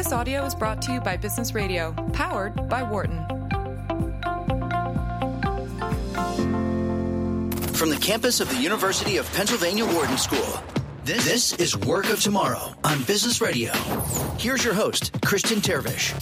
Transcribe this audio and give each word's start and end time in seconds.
This 0.00 0.12
audio 0.12 0.46
is 0.46 0.54
brought 0.54 0.80
to 0.80 0.94
you 0.94 1.00
by 1.02 1.18
Business 1.18 1.54
Radio, 1.54 1.92
powered 2.14 2.70
by 2.70 2.82
Wharton. 2.82 3.18
From 7.74 7.90
the 7.90 7.98
campus 8.00 8.40
of 8.40 8.48
the 8.48 8.56
University 8.58 9.18
of 9.18 9.30
Pennsylvania 9.34 9.84
Wharton 9.84 10.16
School, 10.16 10.58
this, 11.04 11.24
this 11.26 11.52
is 11.56 11.76
Work 11.76 12.08
of 12.08 12.18
Tomorrow 12.18 12.74
on 12.82 13.02
Business 13.02 13.42
Radio. 13.42 13.74
Here's 14.38 14.64
your 14.64 14.72
host, 14.72 15.12
Christian 15.22 15.58
Terwiesch. 15.58 16.14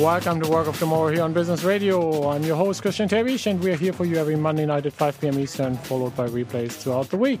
Welcome 0.00 0.40
to 0.42 0.48
Work 0.48 0.68
of 0.68 0.78
Tomorrow 0.78 1.12
here 1.12 1.24
on 1.24 1.32
Business 1.32 1.64
Radio. 1.64 2.28
I'm 2.30 2.44
your 2.44 2.54
host, 2.54 2.82
Christian 2.82 3.08
Terwiesch, 3.08 3.50
and 3.50 3.60
we 3.60 3.72
are 3.72 3.76
here 3.76 3.92
for 3.92 4.04
you 4.04 4.14
every 4.14 4.36
Monday 4.36 4.64
night 4.64 4.86
at 4.86 4.92
5 4.92 5.20
p.m. 5.20 5.40
Eastern, 5.40 5.76
followed 5.76 6.14
by 6.14 6.28
replays 6.28 6.70
throughout 6.70 7.08
the 7.10 7.16
week. 7.16 7.40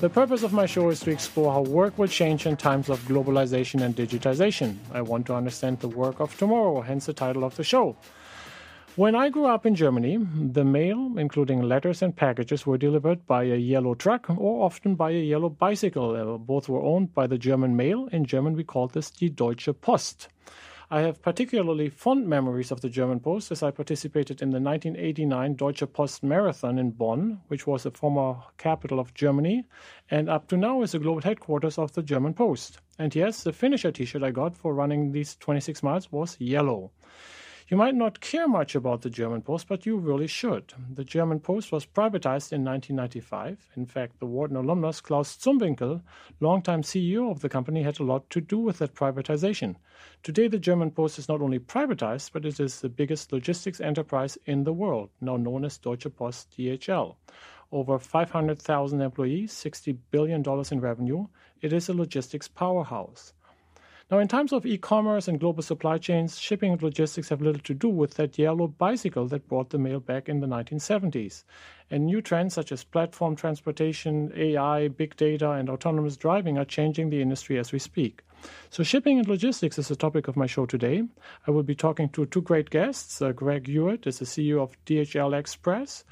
The 0.00 0.08
purpose 0.08 0.44
of 0.44 0.52
my 0.52 0.66
show 0.66 0.90
is 0.90 1.00
to 1.00 1.10
explore 1.10 1.52
how 1.52 1.62
work 1.62 1.98
will 1.98 2.06
change 2.06 2.46
in 2.46 2.56
times 2.56 2.88
of 2.88 3.00
globalization 3.08 3.82
and 3.82 3.96
digitization. 3.96 4.76
I 4.92 5.02
want 5.02 5.26
to 5.26 5.34
understand 5.34 5.80
the 5.80 5.88
work 5.88 6.20
of 6.20 6.38
tomorrow, 6.38 6.82
hence 6.82 7.06
the 7.06 7.12
title 7.12 7.42
of 7.42 7.56
the 7.56 7.64
show. 7.64 7.96
When 8.94 9.16
I 9.16 9.28
grew 9.28 9.46
up 9.46 9.66
in 9.66 9.74
Germany, 9.74 10.18
the 10.52 10.64
mail, 10.64 11.14
including 11.18 11.62
letters 11.62 12.00
and 12.00 12.14
packages, 12.14 12.64
were 12.64 12.78
delivered 12.78 13.26
by 13.26 13.42
a 13.42 13.56
yellow 13.56 13.94
truck 13.94 14.30
or 14.30 14.64
often 14.64 14.94
by 14.94 15.10
a 15.10 15.20
yellow 15.20 15.48
bicycle. 15.48 16.38
Both 16.38 16.68
were 16.68 16.80
owned 16.80 17.12
by 17.12 17.26
the 17.26 17.36
German 17.36 17.74
mail. 17.74 18.08
In 18.12 18.24
German, 18.24 18.54
we 18.54 18.62
called 18.62 18.92
this 18.92 19.10
the 19.10 19.30
Deutsche 19.30 19.68
Post. 19.80 20.28
I 20.90 21.02
have 21.02 21.20
particularly 21.20 21.90
fond 21.90 22.26
memories 22.26 22.70
of 22.70 22.80
the 22.80 22.88
German 22.88 23.20
Post 23.20 23.52
as 23.52 23.62
I 23.62 23.70
participated 23.70 24.40
in 24.40 24.48
the 24.48 24.58
1989 24.58 25.54
Deutsche 25.54 25.92
Post 25.92 26.22
Marathon 26.22 26.78
in 26.78 26.92
Bonn, 26.92 27.42
which 27.48 27.66
was 27.66 27.82
the 27.82 27.90
former 27.90 28.36
capital 28.56 28.98
of 28.98 29.12
Germany, 29.12 29.66
and 30.10 30.30
up 30.30 30.48
to 30.48 30.56
now 30.56 30.80
is 30.80 30.92
the 30.92 30.98
global 30.98 31.20
headquarters 31.20 31.76
of 31.76 31.92
the 31.92 32.02
German 32.02 32.32
Post. 32.32 32.80
And 32.98 33.14
yes, 33.14 33.42
the 33.42 33.52
finisher 33.52 33.92
t 33.92 34.06
shirt 34.06 34.22
I 34.22 34.30
got 34.30 34.56
for 34.56 34.72
running 34.72 35.12
these 35.12 35.36
26 35.36 35.82
miles 35.82 36.10
was 36.10 36.40
yellow. 36.40 36.90
You 37.70 37.76
might 37.76 37.94
not 37.94 38.22
care 38.22 38.48
much 38.48 38.74
about 38.74 39.02
the 39.02 39.10
German 39.10 39.42
Post, 39.42 39.68
but 39.68 39.84
you 39.84 39.98
really 39.98 40.26
should. 40.26 40.72
The 40.94 41.04
German 41.04 41.38
Post 41.38 41.70
was 41.70 41.84
privatized 41.84 42.50
in 42.50 42.64
1995. 42.64 43.68
In 43.76 43.84
fact, 43.84 44.18
the 44.18 44.24
Wharton 44.24 44.56
alumnus 44.56 45.02
Klaus 45.02 45.36
Zumwinkel, 45.36 46.00
longtime 46.40 46.80
CEO 46.80 47.30
of 47.30 47.40
the 47.40 47.48
company, 47.50 47.82
had 47.82 48.00
a 48.00 48.04
lot 48.04 48.30
to 48.30 48.40
do 48.40 48.56
with 48.58 48.78
that 48.78 48.94
privatization. 48.94 49.76
Today, 50.22 50.48
the 50.48 50.58
German 50.58 50.90
Post 50.90 51.18
is 51.18 51.28
not 51.28 51.42
only 51.42 51.58
privatized, 51.58 52.32
but 52.32 52.46
it 52.46 52.58
is 52.58 52.80
the 52.80 52.88
biggest 52.88 53.34
logistics 53.34 53.82
enterprise 53.82 54.38
in 54.46 54.64
the 54.64 54.72
world, 54.72 55.10
now 55.20 55.36
known 55.36 55.66
as 55.66 55.76
Deutsche 55.76 56.06
Post 56.16 56.56
DHL. 56.56 57.16
Over 57.70 57.98
500,000 57.98 59.02
employees, 59.02 59.52
$60 59.52 59.94
billion 60.10 60.42
in 60.70 60.80
revenue, 60.80 61.26
it 61.60 61.74
is 61.74 61.90
a 61.90 61.92
logistics 61.92 62.48
powerhouse. 62.48 63.34
Now, 64.10 64.20
in 64.20 64.28
times 64.28 64.54
of 64.54 64.64
e 64.64 64.78
commerce 64.78 65.28
and 65.28 65.38
global 65.38 65.62
supply 65.62 65.98
chains, 65.98 66.38
shipping 66.38 66.72
and 66.72 66.82
logistics 66.82 67.28
have 67.28 67.42
little 67.42 67.60
to 67.60 67.74
do 67.74 67.90
with 67.90 68.14
that 68.14 68.38
yellow 68.38 68.66
bicycle 68.66 69.26
that 69.26 69.46
brought 69.46 69.68
the 69.68 69.76
mail 69.76 70.00
back 70.00 70.30
in 70.30 70.40
the 70.40 70.46
1970s. 70.46 71.44
And 71.90 72.06
new 72.06 72.22
trends 72.22 72.54
such 72.54 72.72
as 72.72 72.84
platform 72.84 73.36
transportation, 73.36 74.32
AI, 74.34 74.88
big 74.88 75.14
data, 75.16 75.50
and 75.50 75.68
autonomous 75.68 76.16
driving 76.16 76.56
are 76.56 76.64
changing 76.64 77.10
the 77.10 77.20
industry 77.20 77.58
as 77.58 77.70
we 77.70 77.78
speak. 77.78 78.22
So, 78.70 78.82
shipping 78.82 79.18
and 79.18 79.28
logistics 79.28 79.78
is 79.78 79.88
the 79.88 79.96
topic 79.96 80.26
of 80.26 80.38
my 80.38 80.46
show 80.46 80.64
today. 80.64 81.02
I 81.46 81.50
will 81.50 81.62
be 81.62 81.74
talking 81.74 82.08
to 82.10 82.24
two 82.24 82.40
great 82.40 82.70
guests. 82.70 83.20
Uh, 83.20 83.32
Greg 83.32 83.66
Hewitt 83.66 84.06
is 84.06 84.20
the 84.20 84.24
CEO 84.24 84.62
of 84.62 84.82
DHL 84.86 85.38
Express. 85.38 86.04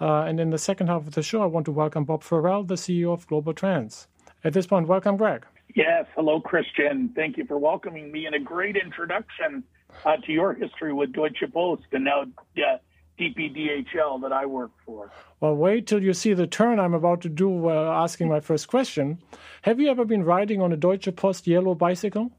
Uh, 0.00 0.22
and 0.22 0.40
in 0.40 0.50
the 0.50 0.58
second 0.58 0.88
half 0.88 1.06
of 1.06 1.14
the 1.14 1.22
show, 1.22 1.42
I 1.44 1.46
want 1.46 1.66
to 1.66 1.72
welcome 1.72 2.06
Bob 2.06 2.24
Farrell, 2.24 2.64
the 2.64 2.74
CEO 2.74 3.12
of 3.12 3.24
Global 3.28 3.54
Trans. 3.54 4.08
At 4.42 4.52
this 4.52 4.66
point, 4.66 4.88
welcome, 4.88 5.16
Greg. 5.16 5.46
Yes. 5.76 6.06
Hello, 6.14 6.40
Christian. 6.40 7.10
Thank 7.14 7.36
you 7.36 7.44
for 7.44 7.58
welcoming 7.58 8.10
me 8.10 8.24
and 8.24 8.34
a 8.34 8.38
great 8.38 8.76
introduction 8.76 9.62
uh, 10.06 10.16
to 10.24 10.32
your 10.32 10.54
history 10.54 10.94
with 10.94 11.12
Deutsche 11.12 11.44
Post 11.52 11.82
and 11.92 12.02
now 12.02 12.22
uh, 12.22 12.78
DPDHL 13.20 14.22
that 14.22 14.32
I 14.32 14.46
work 14.46 14.70
for. 14.86 15.12
Well, 15.40 15.54
wait 15.54 15.86
till 15.86 16.02
you 16.02 16.14
see 16.14 16.32
the 16.32 16.46
turn 16.46 16.80
I'm 16.80 16.94
about 16.94 17.20
to 17.20 17.28
do 17.28 17.68
uh, 17.68 17.90
asking 17.92 18.30
my 18.30 18.40
first 18.40 18.68
question. 18.68 19.18
Have 19.62 19.78
you 19.78 19.90
ever 19.90 20.06
been 20.06 20.24
riding 20.24 20.62
on 20.62 20.72
a 20.72 20.78
Deutsche 20.78 21.14
Post 21.14 21.46
yellow 21.46 21.74
bicycle? 21.74 22.32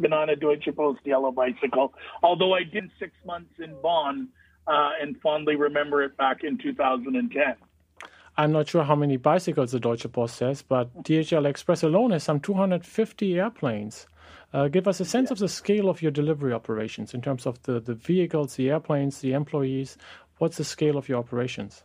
Been 0.00 0.14
on 0.14 0.30
a 0.30 0.36
Deutsche 0.36 0.74
Post 0.74 1.00
yellow 1.04 1.32
bicycle, 1.32 1.92
although 2.22 2.54
I 2.54 2.62
did 2.64 2.90
six 2.98 3.12
months 3.26 3.52
in 3.58 3.76
Bonn 3.82 4.30
uh, 4.66 4.92
and 5.02 5.20
fondly 5.20 5.54
remember 5.54 6.02
it 6.02 6.16
back 6.16 6.44
in 6.44 6.56
2010. 6.56 7.56
I'm 8.40 8.52
not 8.52 8.68
sure 8.68 8.84
how 8.84 8.94
many 8.94 9.18
bicycles 9.18 9.72
the 9.72 9.78
Deutsche 9.78 10.10
Post 10.10 10.40
has, 10.40 10.62
but 10.62 11.02
DHL 11.02 11.44
Express 11.44 11.82
alone 11.82 12.12
has 12.12 12.24
some 12.24 12.40
250 12.40 13.38
airplanes. 13.38 14.06
Uh, 14.54 14.68
give 14.68 14.88
us 14.88 14.98
a 14.98 15.04
sense 15.04 15.28
yeah. 15.28 15.34
of 15.34 15.38
the 15.40 15.48
scale 15.48 15.90
of 15.90 16.00
your 16.00 16.10
delivery 16.10 16.54
operations 16.54 17.12
in 17.12 17.20
terms 17.20 17.44
of 17.44 17.62
the, 17.64 17.80
the 17.80 17.92
vehicles, 17.92 18.56
the 18.56 18.70
airplanes, 18.70 19.20
the 19.20 19.34
employees. 19.34 19.98
What's 20.38 20.56
the 20.56 20.64
scale 20.64 20.96
of 20.96 21.06
your 21.06 21.18
operations? 21.18 21.84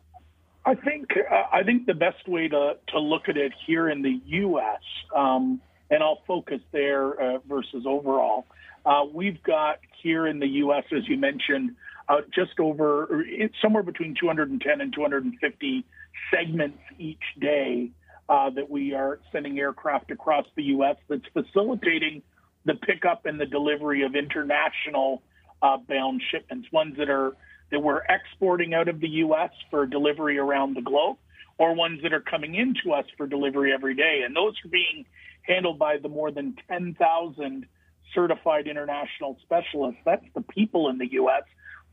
I 0.65 0.75
think 0.75 1.09
uh, 1.29 1.43
I 1.51 1.63
think 1.63 1.87
the 1.87 1.93
best 1.93 2.25
way 2.25 2.47
to, 2.47 2.77
to 2.87 2.99
look 2.99 3.27
at 3.27 3.35
it 3.35 3.51
here 3.67 3.89
in 3.89 4.01
the 4.01 4.21
U.S. 4.25 4.81
Um, 5.13 5.59
and 5.89 6.01
I'll 6.01 6.23
focus 6.25 6.61
there 6.71 7.21
uh, 7.21 7.39
versus 7.49 7.83
overall. 7.85 8.45
Uh, 8.85 9.03
we've 9.11 9.43
got 9.43 9.79
here 10.01 10.25
in 10.25 10.39
the 10.39 10.47
U.S., 10.63 10.85
as 10.95 11.05
you 11.09 11.17
mentioned, 11.17 11.75
uh, 12.07 12.21
just 12.33 12.61
over 12.61 13.25
somewhere 13.61 13.83
between 13.83 14.15
210 14.17 14.79
and 14.79 14.93
250 14.93 15.85
segments 16.31 16.79
each 16.97 17.23
day 17.39 17.91
uh, 18.27 18.49
that 18.49 18.69
we 18.69 18.93
are 18.93 19.19
sending 19.31 19.59
aircraft 19.59 20.11
across 20.11 20.45
the 20.55 20.63
U.S. 20.63 20.95
that's 21.07 21.25
facilitating 21.33 22.23
the 22.65 22.73
pickup 22.73 23.25
and 23.25 23.39
the 23.39 23.45
delivery 23.45 24.03
of 24.03 24.15
international 24.15 25.21
uh, 25.61 25.77
bound 25.77 26.21
shipments, 26.31 26.67
ones 26.71 26.95
that 26.97 27.09
are 27.09 27.35
that 27.71 27.79
we're 27.79 28.01
exporting 28.09 28.73
out 28.73 28.87
of 28.87 28.99
the 28.99 29.07
U.S. 29.07 29.49
for 29.71 29.85
delivery 29.85 30.37
around 30.37 30.75
the 30.75 30.81
globe, 30.81 31.17
or 31.57 31.73
ones 31.73 32.01
that 32.03 32.13
are 32.13 32.21
coming 32.21 32.55
into 32.55 32.95
us 32.95 33.05
for 33.17 33.25
delivery 33.25 33.73
every 33.73 33.95
day. 33.95 34.21
And 34.23 34.35
those 34.35 34.53
are 34.63 34.69
being 34.69 35.05
handled 35.41 35.79
by 35.79 35.97
the 35.97 36.09
more 36.09 36.31
than 36.31 36.55
10,000 36.67 37.65
certified 38.13 38.67
international 38.67 39.37
specialists. 39.41 39.99
That's 40.05 40.25
the 40.35 40.41
people 40.41 40.89
in 40.89 40.97
the 40.97 41.11
U.S. 41.13 41.43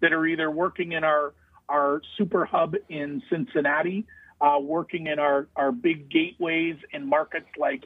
that 0.01 0.13
are 0.13 0.27
either 0.27 0.51
working 0.51 0.93
in 0.93 1.05
our 1.05 1.33
our 1.69 2.03
super 2.17 2.45
hub 2.45 2.75
in 2.89 3.23
Cincinnati, 3.31 4.07
uh, 4.41 4.59
working 4.61 5.07
in 5.07 5.19
our, 5.19 5.47
our 5.57 5.73
big 5.73 6.11
gateways 6.11 6.77
in 6.93 7.09
markets 7.09 7.49
like 7.59 7.85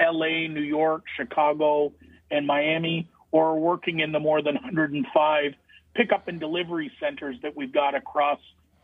LA, 0.00 0.46
New 0.48 0.62
York, 0.62 1.04
Chicago, 1.16 1.92
and 2.30 2.46
Miami, 2.46 3.08
or 3.32 3.58
working 3.58 4.00
in 4.00 4.12
the 4.12 4.20
more 4.20 4.42
than 4.42 4.54
105 4.54 5.52
pickup 5.94 6.28
and 6.28 6.38
delivery 6.38 6.90
centers 7.00 7.36
that 7.42 7.56
we've 7.56 7.72
got 7.72 7.94
across 7.94 8.38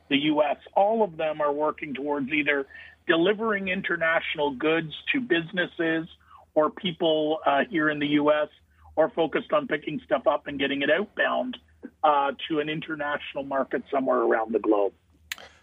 the 0.08 0.16
U.S. 0.16 0.56
All 0.74 1.02
of 1.02 1.16
them 1.16 1.40
are 1.40 1.52
working 1.52 1.94
towards 1.94 2.30
either 2.30 2.66
delivering 3.06 3.68
international 3.68 4.52
goods 4.52 4.92
to 5.12 5.20
businesses 5.20 6.08
or 6.54 6.70
people 6.70 7.38
uh, 7.46 7.60
here 7.68 7.90
in 7.90 7.98
the 7.98 8.06
U.S. 8.08 8.48
or 8.96 9.10
focused 9.10 9.52
on 9.52 9.66
picking 9.66 10.00
stuff 10.04 10.26
up 10.26 10.46
and 10.46 10.58
getting 10.58 10.82
it 10.82 10.90
outbound 10.90 11.56
uh, 12.04 12.32
to 12.48 12.60
an 12.60 12.68
international 12.68 13.44
market 13.44 13.82
somewhere 13.90 14.18
around 14.18 14.52
the 14.52 14.58
globe. 14.58 14.92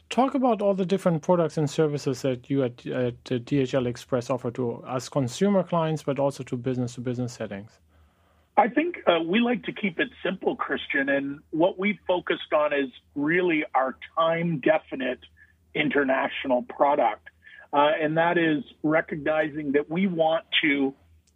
Talk 0.10 0.34
about 0.34 0.62
all 0.62 0.74
the 0.74 0.86
different 0.86 1.22
products 1.22 1.58
and 1.58 1.70
services 1.70 2.24
that 2.24 2.50
you 2.50 2.64
at, 2.64 2.86
at 2.88 3.24
DHL 3.24 3.86
Express 3.86 4.30
offer 4.32 4.50
to 4.52 4.84
us 4.84 5.08
consumer 5.08 5.64
clients, 5.64 6.02
but 6.02 6.18
also 6.18 6.44
to 6.44 6.58
business 6.58 6.96
to 6.96 7.02
business 7.02 7.34
settings. 7.34 7.80
I 8.58 8.68
think 8.68 8.98
uh, 9.08 9.20
we 9.26 9.40
like 9.40 9.64
to 9.64 9.72
keep 9.72 10.00
it 10.00 10.10
simple, 10.22 10.56
Christian, 10.56 11.08
and 11.10 11.40
what 11.52 11.80
we 11.80 12.00
focused 12.08 12.52
on 12.54 12.74
is 12.74 12.90
really 13.16 13.64
our 13.74 13.96
time 14.18 14.60
definite 14.60 15.20
international 15.76 16.64
product. 16.64 17.30
Uh, 17.72 17.92
and 18.02 18.18
that 18.18 18.38
is 18.38 18.64
recognizing 18.84 19.74
that 19.74 19.90
we 19.90 20.08
want 20.08 20.44
to 20.62 20.94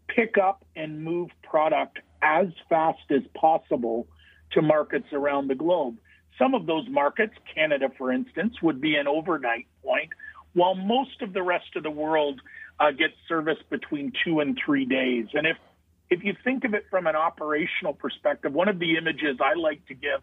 pick 0.08 0.38
up 0.38 0.66
and 0.76 1.02
move 1.04 1.30
product 1.44 2.00
as 2.22 2.48
fast 2.70 3.10
as 3.10 3.22
possible 3.36 4.08
to 4.54 4.62
markets 4.62 5.08
around 5.12 5.48
the 5.48 5.56
globe. 5.56 5.98
Some 6.38 6.56
of 6.56 6.66
those 6.66 6.88
markets, 6.90 7.34
Canada, 7.54 7.90
for 7.98 8.12
instance, 8.12 8.56
would 8.62 8.82
be 8.82 8.96
an 8.96 9.08
overnight 9.08 9.68
point, 9.84 10.10
while 10.54 10.76
most 10.76 11.22
of 11.22 11.34
the 11.34 11.44
rest 11.44 11.76
of 11.76 11.84
the 11.84 11.92
world 11.92 12.42
uh, 12.80 12.92
gets 12.92 13.14
service 13.28 13.60
between 13.70 14.12
two 14.24 14.40
and 14.40 14.58
three 14.64 14.86
days. 14.86 15.28
And 15.34 15.46
if 15.46 15.58
if 16.10 16.24
you 16.24 16.36
think 16.44 16.64
of 16.64 16.74
it 16.74 16.86
from 16.92 17.08
an 17.08 17.16
operational 17.16 17.94
perspective, 17.94 18.54
one 18.54 18.68
of 18.68 18.78
the 18.78 18.98
images 18.98 19.38
I 19.42 19.58
like 19.58 19.86
to 19.88 19.96
give 19.96 20.22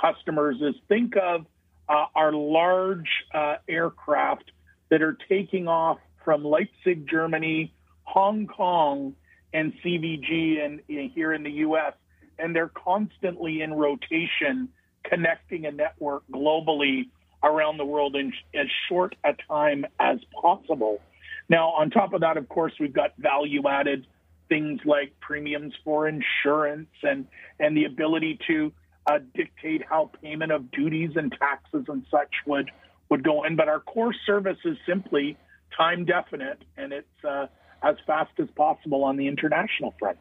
customers 0.00 0.56
is 0.60 0.74
think 0.88 1.14
of 1.16 1.46
uh, 1.88 2.06
our 2.14 2.32
large 2.32 3.08
uh, 3.32 3.56
aircraft 3.68 4.50
that 4.88 5.02
are 5.02 5.16
taking 5.28 5.68
off 5.68 5.98
from 6.24 6.44
Leipzig, 6.44 7.08
Germany, 7.08 7.72
Hong 8.02 8.48
Kong, 8.48 9.14
and 9.52 9.72
CVG, 9.84 10.64
and 10.64 10.80
here 10.88 11.32
in 11.32 11.42
the 11.44 11.50
U.S 11.50 11.94
and 12.40 12.54
they're 12.54 12.72
constantly 12.74 13.62
in 13.62 13.74
rotation, 13.74 14.68
connecting 15.04 15.66
a 15.66 15.70
network 15.70 16.22
globally 16.32 17.08
around 17.42 17.78
the 17.78 17.84
world 17.84 18.16
in 18.16 18.32
as 18.54 18.66
short 18.88 19.14
a 19.24 19.32
time 19.48 19.84
as 19.98 20.18
possible. 20.40 21.00
Now, 21.48 21.70
on 21.70 21.90
top 21.90 22.12
of 22.12 22.20
that, 22.20 22.36
of 22.36 22.48
course, 22.48 22.72
we've 22.78 22.92
got 22.92 23.16
value 23.18 23.66
added 23.68 24.06
things 24.48 24.80
like 24.84 25.18
premiums 25.20 25.72
for 25.84 26.08
insurance 26.08 26.90
and 27.02 27.26
and 27.58 27.76
the 27.76 27.84
ability 27.84 28.38
to 28.48 28.72
uh, 29.06 29.18
dictate 29.34 29.82
how 29.88 30.10
payment 30.22 30.52
of 30.52 30.70
duties 30.70 31.10
and 31.16 31.32
taxes 31.32 31.84
and 31.88 32.04
such 32.10 32.30
would 32.46 32.70
would 33.08 33.24
go 33.24 33.44
in. 33.44 33.56
But 33.56 33.68
our 33.68 33.80
core 33.80 34.14
service 34.26 34.58
is 34.64 34.76
simply 34.86 35.36
time 35.76 36.04
definite, 36.04 36.62
and 36.76 36.92
it's 36.92 37.24
uh, 37.24 37.46
as 37.82 37.96
fast 38.06 38.32
as 38.38 38.48
possible 38.56 39.04
on 39.04 39.16
the 39.16 39.26
international 39.26 39.94
front. 39.98 40.18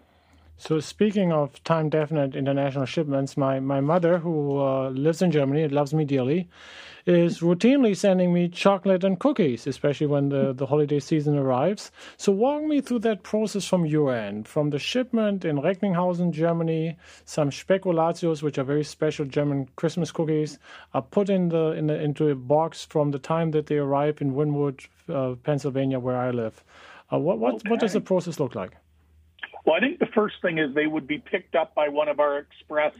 So 0.61 0.81
speaking 0.81 1.31
of 1.31 1.63
time 1.63 1.87
definite 1.87 2.35
international 2.35 2.85
shipments, 2.85 3.37
my, 3.37 3.61
my 3.61 3.79
mother, 3.79 4.17
who 4.17 4.59
uh, 4.59 4.89
lives 4.89 5.21
in 5.21 5.31
Germany 5.31 5.63
and 5.63 5.71
loves 5.71 5.93
me 5.93 6.03
dearly, 6.03 6.49
is 7.05 7.39
routinely 7.39 7.95
sending 7.95 8.33
me 8.33 8.49
chocolate 8.49 9.05
and 9.05 9.17
cookies, 9.17 9.65
especially 9.65 10.07
when 10.07 10.27
the, 10.27 10.51
the 10.51 10.65
holiday 10.65 10.99
season 10.99 11.37
arrives. 11.37 11.91
So 12.17 12.33
walk 12.33 12.63
me 12.63 12.81
through 12.81 12.99
that 12.99 13.23
process 13.23 13.65
from 13.65 13.85
your 13.85 14.13
end, 14.13 14.49
from 14.49 14.69
the 14.69 14.79
shipment 14.79 15.45
in 15.45 15.61
Recklinghausen, 15.61 16.31
Germany, 16.31 16.97
some 17.23 17.51
Spekulatius, 17.51 18.43
which 18.43 18.57
are 18.57 18.65
very 18.65 18.83
special 18.83 19.25
German 19.25 19.69
Christmas 19.77 20.11
cookies, 20.11 20.59
are 20.93 21.01
put 21.01 21.29
in 21.29 21.47
the, 21.47 21.71
in 21.71 21.87
the 21.87 21.97
into 21.97 22.27
a 22.27 22.35
box 22.35 22.83
from 22.83 23.11
the 23.11 23.19
time 23.19 23.51
that 23.51 23.67
they 23.67 23.77
arrive 23.77 24.21
in 24.21 24.33
Wynnewood, 24.33 24.85
uh, 25.07 25.35
Pennsylvania, 25.41 25.99
where 25.99 26.17
I 26.17 26.31
live. 26.31 26.61
Uh, 27.13 27.17
what 27.17 27.39
what, 27.39 27.55
okay. 27.55 27.69
what 27.69 27.79
does 27.79 27.93
the 27.93 28.01
process 28.01 28.41
look 28.41 28.55
like? 28.55 28.75
Well, 29.65 29.75
I 29.75 29.79
think 29.79 29.99
the 29.99 30.07
first 30.13 30.35
thing 30.41 30.57
is 30.57 30.73
they 30.73 30.87
would 30.87 31.07
be 31.07 31.19
picked 31.19 31.55
up 31.55 31.75
by 31.75 31.89
one 31.89 32.07
of 32.07 32.19
our 32.19 32.37
express 32.39 32.93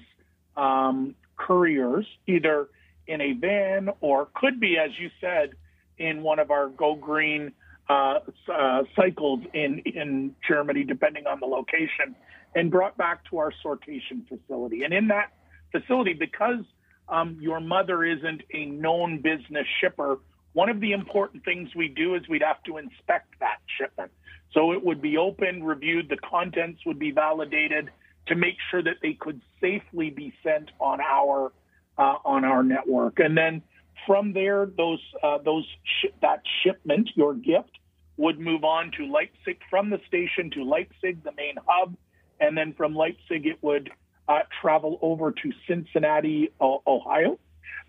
um, 0.58 1.16
couriers, 1.38 2.06
either 2.28 2.68
in 3.08 3.22
a 3.22 3.34
van 3.34 3.90
or 4.02 4.28
could 4.36 4.60
be, 4.60 4.78
as 4.78 4.92
you 5.00 5.10
said, 5.20 5.52
in 5.98 6.22
one 6.22 6.40
of 6.40 6.52
our 6.52 6.70
Go 6.70 6.96
Green 6.96 7.54
uh, 7.90 8.20
uh, 8.54 8.84
cycles 8.96 9.40
in 9.54 9.80
in 9.80 10.36
Germany, 10.48 10.84
depending 10.84 11.26
on 11.26 11.40
the 11.40 11.48
location, 11.48 12.16
and 12.56 12.70
brought 12.70 12.98
back 12.98 13.28
to 13.30 13.38
our 13.40 13.52
sortation 13.66 14.28
facility. 14.28 14.84
And 14.84 14.94
in 14.94 15.08
that 15.08 15.34
facility, 15.72 16.14
because 16.14 16.64
um, 17.08 17.38
your 17.42 17.60
mother 17.60 18.04
isn't 18.04 18.44
a 18.54 18.66
known 18.66 19.22
business 19.22 19.66
shipper, 19.82 20.20
one 20.54 20.70
of 20.70 20.80
the 20.80 20.92
important 20.92 21.44
things 21.44 21.70
we 21.76 21.88
do 21.88 22.16
is 22.16 22.28
we'd 22.30 22.44
have 22.44 22.62
to 22.64 22.78
inspect 22.78 23.40
that 23.40 23.58
shipment. 23.80 24.12
So 24.54 24.72
it 24.72 24.84
would 24.84 25.02
be 25.02 25.18
open, 25.18 25.64
reviewed, 25.64 26.10
the 26.10 26.18
contents 26.18 26.86
would 26.86 27.00
be 27.00 27.12
validated 27.12 27.90
to 28.28 28.36
make 28.36 28.56
sure 28.70 28.82
that 28.82 28.98
they 29.02 29.14
could 29.14 29.42
safely 29.62 30.10
be 30.10 30.34
sent 30.44 30.72
on 30.80 31.00
our 31.02 31.52
uh, 31.98 32.16
on 32.24 32.46
our 32.46 32.64
network. 32.64 33.20
And 33.20 33.38
then 33.38 33.62
from 34.08 34.34
there, 34.34 34.66
those 34.66 35.02
uh, 35.22 35.40
those 35.40 35.66
sh- 35.84 36.14
that 36.22 36.42
shipment, 36.64 37.10
your 37.16 37.34
gift, 37.34 37.72
would 38.18 38.40
move 38.40 38.64
on 38.64 38.92
to 38.98 39.06
Leipzig 39.06 39.60
from 39.70 39.90
the 39.90 40.00
station 40.08 40.50
to 40.52 40.64
Leipzig, 40.64 41.24
the 41.24 41.32
main 41.34 41.56
hub, 41.68 41.96
and 42.40 42.58
then 42.58 42.74
from 42.74 42.96
Leipzig 42.96 43.46
it 43.46 43.62
would 43.62 43.92
uh, 44.28 44.40
travel 44.62 45.00
over 45.02 45.32
to 45.32 45.52
Cincinnati, 45.68 46.52
Ohio, 46.62 47.40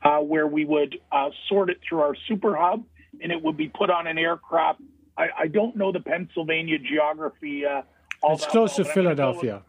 uh, 0.03 0.19
where 0.19 0.47
we 0.47 0.65
would 0.65 0.99
uh, 1.13 1.31
sort 1.49 1.71
it 1.71 1.79
through 1.87 2.01
our 2.01 2.17
super 2.29 2.57
hub, 2.57 2.85
and 3.23 3.31
it 3.31 3.43
would 3.43 3.57
be 3.57 3.69
put 3.69 3.91
on 3.91 4.07
an 4.07 4.19
aircraft 4.19 4.81
I, 5.21 5.43
I 5.43 5.47
don't 5.49 5.77
know 5.77 5.93
the 5.93 6.01
Pennsylvania 6.01 6.79
geography. 6.79 7.67
Uh, 7.67 7.83
it's 8.25 8.47
close 8.47 8.79
well, 8.79 8.87
to 8.87 8.93
Philadelphia. 8.93 9.63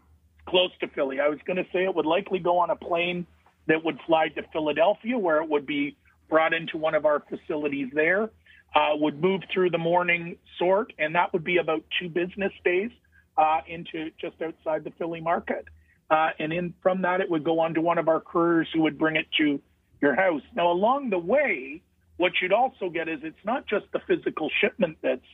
Close 0.45 0.71
to 0.79 0.87
Philly. 0.87 1.19
I 1.19 1.27
was 1.27 1.39
going 1.45 1.57
to 1.57 1.65
say 1.73 1.83
it 1.83 1.93
would 1.93 2.05
likely 2.05 2.39
go 2.39 2.57
on 2.59 2.69
a 2.69 2.75
plane 2.75 3.27
that 3.67 3.83
would 3.83 3.99
fly 4.07 4.29
to 4.29 4.43
Philadelphia, 4.53 5.17
where 5.17 5.41
it 5.41 5.49
would 5.49 5.65
be 5.65 5.97
brought 6.29 6.53
into 6.53 6.77
one 6.77 6.95
of 6.95 7.05
our 7.05 7.21
facilities 7.29 7.89
there. 7.93 8.29
Uh, 8.73 8.95
would 8.95 9.21
move 9.21 9.41
through 9.53 9.69
the 9.69 9.77
morning 9.77 10.37
sort, 10.57 10.93
and 10.97 11.13
that 11.13 11.33
would 11.33 11.43
be 11.43 11.57
about 11.57 11.83
two 11.99 12.07
business 12.07 12.53
days 12.63 12.89
uh, 13.37 13.59
into 13.67 14.09
just 14.21 14.41
outside 14.41 14.85
the 14.85 14.91
Philly 14.91 15.19
market. 15.19 15.65
Uh, 16.09 16.29
and 16.39 16.53
in 16.53 16.73
from 16.81 17.01
that, 17.01 17.19
it 17.19 17.29
would 17.29 17.43
go 17.43 17.59
on 17.59 17.73
to 17.73 17.81
one 17.81 17.97
of 17.97 18.07
our 18.07 18.21
couriers 18.21 18.69
who 18.73 18.81
would 18.83 18.97
bring 18.97 19.17
it 19.17 19.25
to 19.37 19.59
your 20.01 20.15
house. 20.15 20.41
Now, 20.55 20.71
along 20.71 21.09
the 21.09 21.19
way, 21.19 21.81
what 22.17 22.33
you'd 22.41 22.53
also 22.53 22.89
get 22.89 23.07
is 23.07 23.19
it's 23.23 23.45
not 23.45 23.67
just 23.67 23.85
the 23.93 23.99
physical 24.07 24.49
shipment 24.61 24.97
that's 25.01 25.25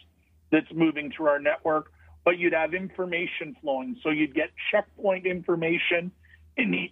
that's 0.51 0.71
moving 0.73 1.11
through 1.11 1.27
our 1.27 1.39
network, 1.39 1.91
but 2.23 2.37
you'd 2.37 2.53
have 2.53 2.73
information 2.73 3.55
flowing. 3.61 3.97
So 4.03 4.09
you'd 4.09 4.33
get 4.33 4.49
checkpoint 4.71 5.25
information 5.25 6.11
in 6.55 6.71
the, 6.71 6.91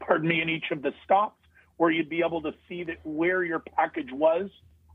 pardon 0.00 0.28
me, 0.28 0.42
in 0.42 0.48
each 0.48 0.70
of 0.72 0.82
the 0.82 0.92
stops 1.04 1.40
where 1.76 1.90
you'd 1.90 2.08
be 2.10 2.22
able 2.24 2.42
to 2.42 2.52
see 2.68 2.84
that 2.84 2.96
where 3.04 3.42
your 3.42 3.60
package 3.60 4.10
was 4.12 4.50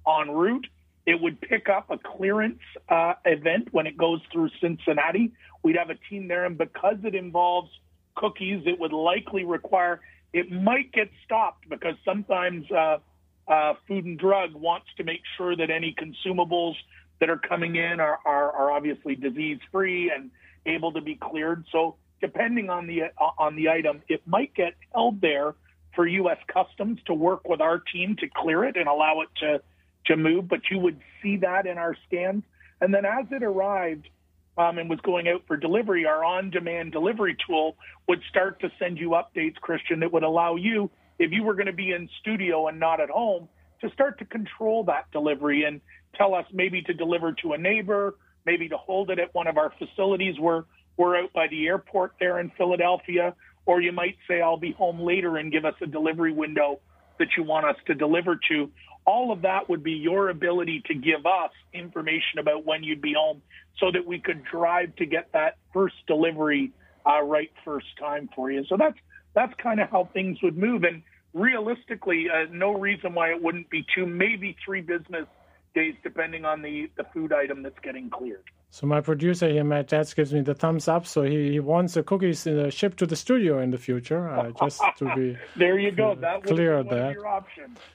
en 0.07 0.31
route. 0.31 0.67
It 1.05 1.19
would 1.21 1.39
pick 1.39 1.69
up 1.69 1.89
a 1.89 1.97
clearance 1.97 2.59
uh, 2.89 3.13
event 3.25 3.69
when 3.71 3.87
it 3.87 3.97
goes 3.97 4.21
through 4.31 4.49
Cincinnati. 4.61 5.33
We'd 5.63 5.77
have 5.77 5.89
a 5.89 5.97
team 6.09 6.27
there, 6.27 6.45
and 6.45 6.57
because 6.57 6.97
it 7.03 7.15
involves 7.15 7.69
cookies, 8.15 8.63
it 8.65 8.79
would 8.79 8.93
likely 8.93 9.45
require. 9.45 10.01
It 10.33 10.51
might 10.51 10.91
get 10.91 11.09
stopped 11.23 11.69
because 11.69 11.95
sometimes 12.03 12.69
uh, 12.71 12.97
uh, 13.47 13.73
Food 13.87 14.05
and 14.05 14.17
Drug 14.19 14.53
wants 14.53 14.87
to 14.97 15.03
make 15.03 15.21
sure 15.37 15.55
that 15.55 15.69
any 15.69 15.93
consumables 15.93 16.75
that 17.19 17.29
are 17.29 17.37
coming 17.37 17.75
in 17.75 17.99
are, 17.99 18.19
are, 18.25 18.51
are 18.51 18.71
obviously 18.71 19.15
disease 19.15 19.59
free 19.71 20.11
and 20.15 20.31
able 20.65 20.91
to 20.93 21.01
be 21.01 21.15
cleared. 21.15 21.65
So 21.71 21.95
depending 22.21 22.69
on 22.69 22.87
the 22.87 23.03
on 23.37 23.55
the 23.55 23.69
item, 23.69 24.01
it 24.07 24.21
might 24.25 24.53
get 24.55 24.73
held 24.93 25.21
there 25.21 25.55
for 25.95 26.07
U.S. 26.07 26.37
Customs 26.47 26.99
to 27.05 27.13
work 27.13 27.47
with 27.47 27.61
our 27.61 27.79
team 27.79 28.15
to 28.19 28.27
clear 28.27 28.63
it 28.65 28.75
and 28.75 28.87
allow 28.87 29.21
it 29.21 29.29
to 29.39 29.61
to 30.07 30.17
move. 30.17 30.47
But 30.47 30.61
you 30.69 30.79
would 30.79 30.99
see 31.21 31.37
that 31.37 31.65
in 31.65 31.77
our 31.77 31.95
scans, 32.07 32.43
and 32.81 32.93
then 32.93 33.05
as 33.05 33.25
it 33.31 33.43
arrived 33.43 34.09
um, 34.57 34.77
and 34.77 34.89
was 34.89 34.99
going 35.01 35.27
out 35.27 35.43
for 35.47 35.57
delivery, 35.57 36.05
our 36.05 36.23
on-demand 36.23 36.91
delivery 36.91 37.35
tool 37.47 37.75
would 38.07 38.21
start 38.29 38.59
to 38.61 38.71
send 38.79 38.97
you 38.97 39.09
updates, 39.11 39.55
Christian, 39.55 39.99
that 39.99 40.13
would 40.13 40.23
allow 40.23 40.55
you, 40.55 40.89
if 41.19 41.31
you 41.31 41.43
were 41.43 41.53
going 41.53 41.67
to 41.67 41.73
be 41.73 41.91
in 41.91 42.09
studio 42.21 42.67
and 42.67 42.79
not 42.79 42.99
at 42.99 43.09
home, 43.09 43.47
to 43.81 43.89
start 43.91 44.19
to 44.19 44.25
control 44.25 44.83
that 44.85 45.05
delivery 45.11 45.63
and 45.63 45.81
tell 46.15 46.33
us 46.33 46.45
maybe 46.53 46.81
to 46.83 46.93
deliver 46.93 47.33
to 47.33 47.53
a 47.53 47.57
neighbor, 47.57 48.15
maybe 48.45 48.69
to 48.69 48.77
hold 48.77 49.09
it 49.09 49.19
at 49.19 49.33
one 49.33 49.47
of 49.47 49.57
our 49.57 49.71
facilities 49.77 50.39
where 50.39 50.65
we're 50.97 51.17
out 51.17 51.33
by 51.33 51.47
the 51.47 51.67
airport 51.67 52.13
there 52.19 52.39
in 52.39 52.51
Philadelphia, 52.57 53.35
or 53.65 53.81
you 53.81 53.91
might 53.91 54.15
say, 54.27 54.41
I'll 54.41 54.57
be 54.57 54.71
home 54.71 54.99
later 54.99 55.37
and 55.37 55.51
give 55.51 55.65
us 55.65 55.73
a 55.81 55.87
delivery 55.87 56.31
window 56.31 56.79
that 57.19 57.29
you 57.37 57.43
want 57.43 57.65
us 57.65 57.75
to 57.87 57.95
deliver 57.95 58.39
to. 58.49 58.71
All 59.05 59.31
of 59.31 59.41
that 59.43 59.69
would 59.69 59.83
be 59.83 59.93
your 59.93 60.29
ability 60.29 60.83
to 60.87 60.95
give 60.95 61.25
us 61.25 61.51
information 61.73 62.39
about 62.39 62.65
when 62.65 62.83
you'd 62.83 63.01
be 63.01 63.13
home 63.13 63.41
so 63.79 63.91
that 63.91 64.05
we 64.05 64.19
could 64.19 64.43
drive 64.43 64.95
to 64.95 65.05
get 65.05 65.31
that 65.33 65.57
first 65.73 65.95
delivery 66.07 66.71
uh, 67.05 67.21
right 67.21 67.51
first 67.63 67.87
time 67.99 68.29
for 68.35 68.51
you. 68.51 68.63
So 68.67 68.77
that's 68.77 68.97
that's 69.35 69.53
kind 69.61 69.79
of 69.79 69.89
how 69.89 70.09
things 70.13 70.41
would 70.41 70.57
move. 70.57 70.83
And 70.83 71.03
realistically, 71.33 72.27
uh, 72.29 72.47
no 72.51 72.73
reason 72.73 73.13
why 73.13 73.29
it 73.29 73.43
wouldn't 73.43 73.69
be 73.69 73.85
two, 73.93 74.05
maybe 74.05 74.55
three 74.65 74.81
business 74.81 75.27
days, 75.75 75.93
depending 76.01 76.45
on 76.45 76.61
the, 76.61 76.89
the 76.97 77.03
food 77.13 77.33
item 77.33 77.61
that's 77.61 77.79
getting 77.83 78.09
cleared. 78.09 78.43
So 78.71 78.87
my 78.87 78.99
producer 78.99 79.47
here, 79.47 79.63
Matt 79.63 79.87
Jats, 79.87 80.13
gives 80.13 80.33
me 80.33 80.41
the 80.41 80.53
thumbs 80.53 80.87
up. 80.87 81.05
So 81.05 81.21
he, 81.21 81.51
he 81.51 81.59
wants 81.59 81.93
the 81.93 82.03
cookies 82.03 82.45
uh, 82.45 82.69
shipped 82.69 82.97
to 82.97 83.05
the 83.05 83.15
studio 83.15 83.59
in 83.59 83.71
the 83.71 83.77
future, 83.77 84.27
uh, 84.27 84.51
just 84.59 84.81
to 84.97 85.15
be 85.15 85.37
there. 85.55 85.79
You 85.79 85.91
go. 85.91 86.15
That 86.15 86.41
was 86.41 86.51
clear 86.51 86.83
that. 86.83 87.15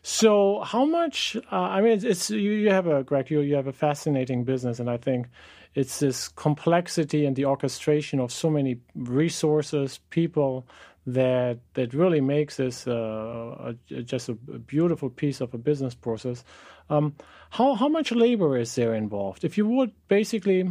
So 0.02 0.62
how 0.64 0.87
much? 0.87 1.37
Uh, 1.52 1.56
I 1.56 1.82
mean, 1.82 1.92
it's, 1.92 2.04
it's, 2.04 2.30
you, 2.30 2.52
you 2.52 2.70
have 2.70 2.87
a 2.87 3.02
Greg. 3.02 3.30
You 3.30 3.40
you 3.40 3.56
have 3.56 3.66
a 3.66 3.75
fascinating 3.75 4.44
business, 4.44 4.80
and 4.80 4.88
I 4.88 4.97
think 4.97 5.26
it's 5.75 6.00
this 6.00 6.28
complexity 6.28 7.26
and 7.26 7.37
the 7.37 7.44
orchestration 7.44 8.18
of 8.18 8.32
so 8.32 8.50
many 8.50 8.80
resources, 8.94 10.00
people 10.11 10.66
that 11.07 11.59
that 11.75 11.95
really 11.95 12.21
makes 12.21 12.57
this 12.57 12.87
uh, 12.87 13.75
a, 13.90 14.02
just 14.02 14.28
a, 14.28 14.35
beautiful 14.35 15.11
piece 15.11 15.40
of 15.40 15.54
a 15.54 15.59
business 15.59 15.95
process. 15.95 16.45
Um, 16.88 17.14
how 17.50 17.75
how 17.75 17.88
much 17.88 18.12
labor 18.12 18.57
is 18.57 18.75
there 18.75 18.95
involved? 18.95 19.45
If 19.45 19.57
you 19.57 19.66
would 19.66 19.92
basically, 20.09 20.71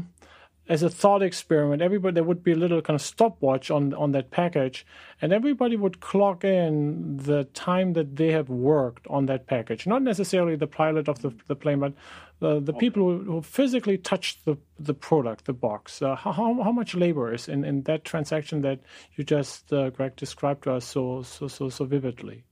as 0.69 0.83
a 0.83 0.89
thought 0.89 1.23
experiment, 1.23 1.81
everybody 1.81 2.13
there 2.13 2.23
would 2.23 2.43
be 2.43 2.51
a 2.51 2.55
little 2.55 2.79
kind 2.81 2.95
of 2.95 3.01
stopwatch 3.01 3.71
on 3.71 3.91
on 3.95 4.11
that 4.11 4.29
package, 4.29 4.85
and 5.19 5.33
everybody 5.33 5.75
would 5.75 5.99
clock 5.99 6.43
in 6.43 7.17
the 7.17 7.45
time 7.45 7.93
that 7.93 8.15
they 8.15 8.31
have 8.31 8.49
worked 8.49 9.07
on 9.07 9.25
that 9.25 9.47
package. 9.47 9.87
Not 9.87 10.03
necessarily 10.03 10.55
the 10.55 10.67
pilot 10.67 11.07
of 11.07 11.23
the, 11.23 11.33
the 11.47 11.55
plane, 11.55 11.79
but 11.79 11.93
the, 12.39 12.59
the 12.59 12.73
people 12.73 13.03
who, 13.03 13.23
who 13.23 13.41
physically 13.41 13.97
touched 13.97 14.45
the, 14.45 14.57
the 14.77 14.93
product, 14.93 15.45
the 15.45 15.53
box. 15.53 16.01
Uh, 16.01 16.15
how, 16.15 16.31
how 16.31 16.71
much 16.71 16.95
labor 16.95 17.33
is 17.33 17.49
in, 17.49 17.65
in 17.65 17.81
that 17.83 18.05
transaction 18.05 18.61
that 18.61 18.79
you 19.15 19.23
just, 19.23 19.73
uh, 19.73 19.89
Greg, 19.89 20.15
described 20.15 20.63
to 20.63 20.73
us 20.73 20.85
so 20.85 21.23
so 21.23 21.47
so 21.47 21.69
so 21.69 21.83
vividly? 21.83 22.43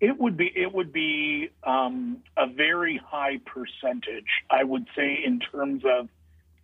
It 0.00 0.18
would 0.18 0.36
be 0.36 0.50
it 0.52 0.74
would 0.74 0.92
be 0.92 1.50
um, 1.62 2.24
a 2.36 2.48
very 2.48 3.00
high 3.06 3.38
percentage, 3.46 4.26
I 4.50 4.64
would 4.64 4.88
say, 4.96 5.22
in 5.24 5.38
terms 5.38 5.84
of 5.84 6.08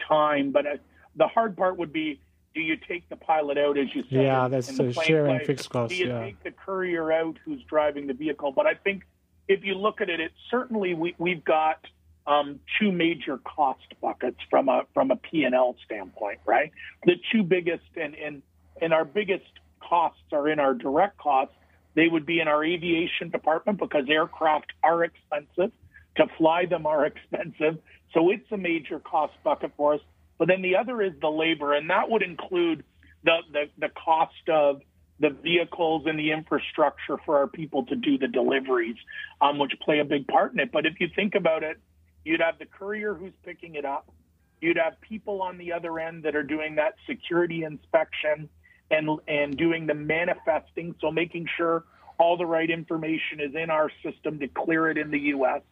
time. 0.09 0.53
But 0.53 0.67
uh, 0.67 0.77
the 1.17 1.29
hard 1.29 1.57
part 1.57 1.77
would 1.79 1.93
be: 1.93 2.21
do 2.55 2.61
you 2.61 2.77
take 2.77 3.09
the 3.09 3.17
pilot 3.17 3.59
out, 3.59 3.79
as 3.79 3.95
you 3.95 4.03
said? 4.03 4.25
Yeah, 4.25 4.49
that's 4.49 4.77
the 4.77 4.93
sharing 4.93 5.39
play? 5.39 5.47
fixed 5.47 5.71
costs. 5.71 5.97
Do 5.97 6.03
you 6.03 6.09
yeah. 6.11 6.25
take 6.25 6.43
the 6.43 6.51
courier 6.51 7.13
out, 7.13 7.39
who's 7.45 7.63
driving 7.65 8.07
the 8.07 8.15
vehicle? 8.15 8.53
But 8.53 8.67
I 8.67 8.75
think 8.75 9.03
if 9.49 9.65
you 9.65 9.75
look 9.75 10.01
at 10.01 10.09
it, 10.09 10.21
it 10.21 10.33
certainly 10.51 10.95
we, 10.95 11.15
we've 11.19 11.45
got 11.45 11.85
um, 12.27 12.61
two 12.79 12.93
major 12.93 13.39
cost 13.39 13.87
buckets 14.01 14.39
from 14.49 14.69
a 14.69 14.83
from 14.95 15.11
a 15.11 15.17
P&L 15.17 15.77
standpoint, 15.85 16.41
right? 16.47 16.71
The 17.05 17.17
two 17.33 17.43
biggest 17.43 17.85
and, 17.97 18.15
and 18.15 18.43
and 18.81 18.93
our 18.93 19.05
biggest 19.05 19.51
costs 19.81 20.23
are 20.33 20.49
in 20.49 20.61
our 20.61 20.75
direct 20.75 21.19
costs. 21.19 21.55
They 21.95 22.07
would 22.07 22.25
be 22.25 22.41
in 22.41 22.49
our 22.49 22.65
aviation 22.65 23.31
department 23.31 23.79
because 23.79 24.05
aircraft 24.09 24.73
are 24.83 25.05
expensive. 25.05 25.73
To 26.17 26.27
fly 26.39 26.67
them 26.67 26.87
are 26.87 27.07
expensive. 27.13 27.79
So 28.15 28.31
it's 28.31 28.51
a 28.51 28.57
major 28.57 28.99
cost 28.99 29.35
bucket 29.45 29.73
for 29.77 29.95
us. 29.95 30.01
But 30.39 30.49
then 30.49 30.63
the 30.63 30.77
other 30.77 31.03
is 31.03 31.13
the 31.21 31.29
labor, 31.29 31.75
and 31.75 31.91
that 31.91 32.09
would 32.09 32.23
include 32.23 32.83
the, 33.25 33.37
the, 33.53 33.65
the 33.79 33.89
cost 33.91 34.49
of 34.49 34.81
the 35.21 35.29
vehicles 35.29 36.05
and 36.07 36.19
the 36.19 36.33
infrastructure 36.33 37.19
for 37.27 37.37
our 37.37 37.47
people 37.47 37.85
to 37.87 37.95
do 37.95 38.17
the 38.17 38.27
deliveries, 38.27 38.97
um, 39.41 39.59
which 39.59 39.73
play 39.85 39.99
a 39.99 40.05
big 40.05 40.27
part 40.27 40.55
in 40.55 40.61
it. 40.61 40.73
But 40.73 40.87
if 40.87 40.95
you 40.99 41.09
think 41.15 41.35
about 41.35 41.63
it, 41.63 41.79
you'd 42.25 42.41
have 42.41 42.59
the 42.59 42.65
courier 42.65 43.15
who's 43.15 43.35
picking 43.45 43.75
it 43.75 43.85
up. 43.85 44.11
You'd 44.63 44.79
have 44.79 44.99
people 45.03 45.43
on 45.43 45.59
the 45.59 45.75
other 45.75 45.99
end 45.99 46.23
that 46.25 46.35
are 46.35 46.43
doing 46.43 46.77
that 46.77 46.95
security 47.07 47.65
inspection 47.65 48.49
and 48.91 49.09
and 49.29 49.57
doing 49.57 49.87
the 49.87 49.95
manifesting, 49.95 50.95
so 51.01 51.11
making 51.11 51.47
sure 51.57 51.85
all 52.19 52.37
the 52.37 52.47
right 52.47 52.69
information 52.69 53.41
is 53.41 53.55
in 53.55 53.71
our 53.71 53.91
system 54.03 54.39
to 54.41 54.49
clear 54.49 54.91
it 54.91 54.99
in 54.99 55.11
the 55.11 55.19
U.S. 55.35 55.63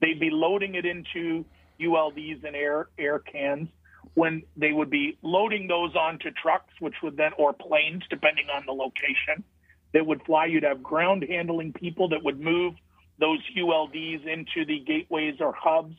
They'd 0.00 0.18
be 0.18 0.30
loading 0.30 0.74
it 0.74 0.84
into 0.84 1.44
ULDs 1.82 2.44
and 2.44 2.56
air 2.56 2.88
air 2.98 3.18
cans 3.18 3.68
when 4.14 4.42
they 4.56 4.72
would 4.72 4.90
be 4.90 5.18
loading 5.22 5.68
those 5.68 5.94
onto 5.96 6.30
trucks, 6.30 6.72
which 6.80 6.94
would 7.02 7.16
then, 7.16 7.32
or 7.38 7.52
planes, 7.52 8.02
depending 8.10 8.46
on 8.54 8.64
the 8.66 8.72
location, 8.72 9.42
that 9.92 10.06
would 10.06 10.22
fly. 10.24 10.46
You'd 10.46 10.64
have 10.64 10.82
ground 10.82 11.24
handling 11.28 11.72
people 11.72 12.08
that 12.10 12.22
would 12.22 12.40
move 12.40 12.74
those 13.18 13.38
ULDs 13.56 14.26
into 14.26 14.66
the 14.66 14.80
gateways 14.80 15.36
or 15.40 15.52
hubs, 15.52 15.96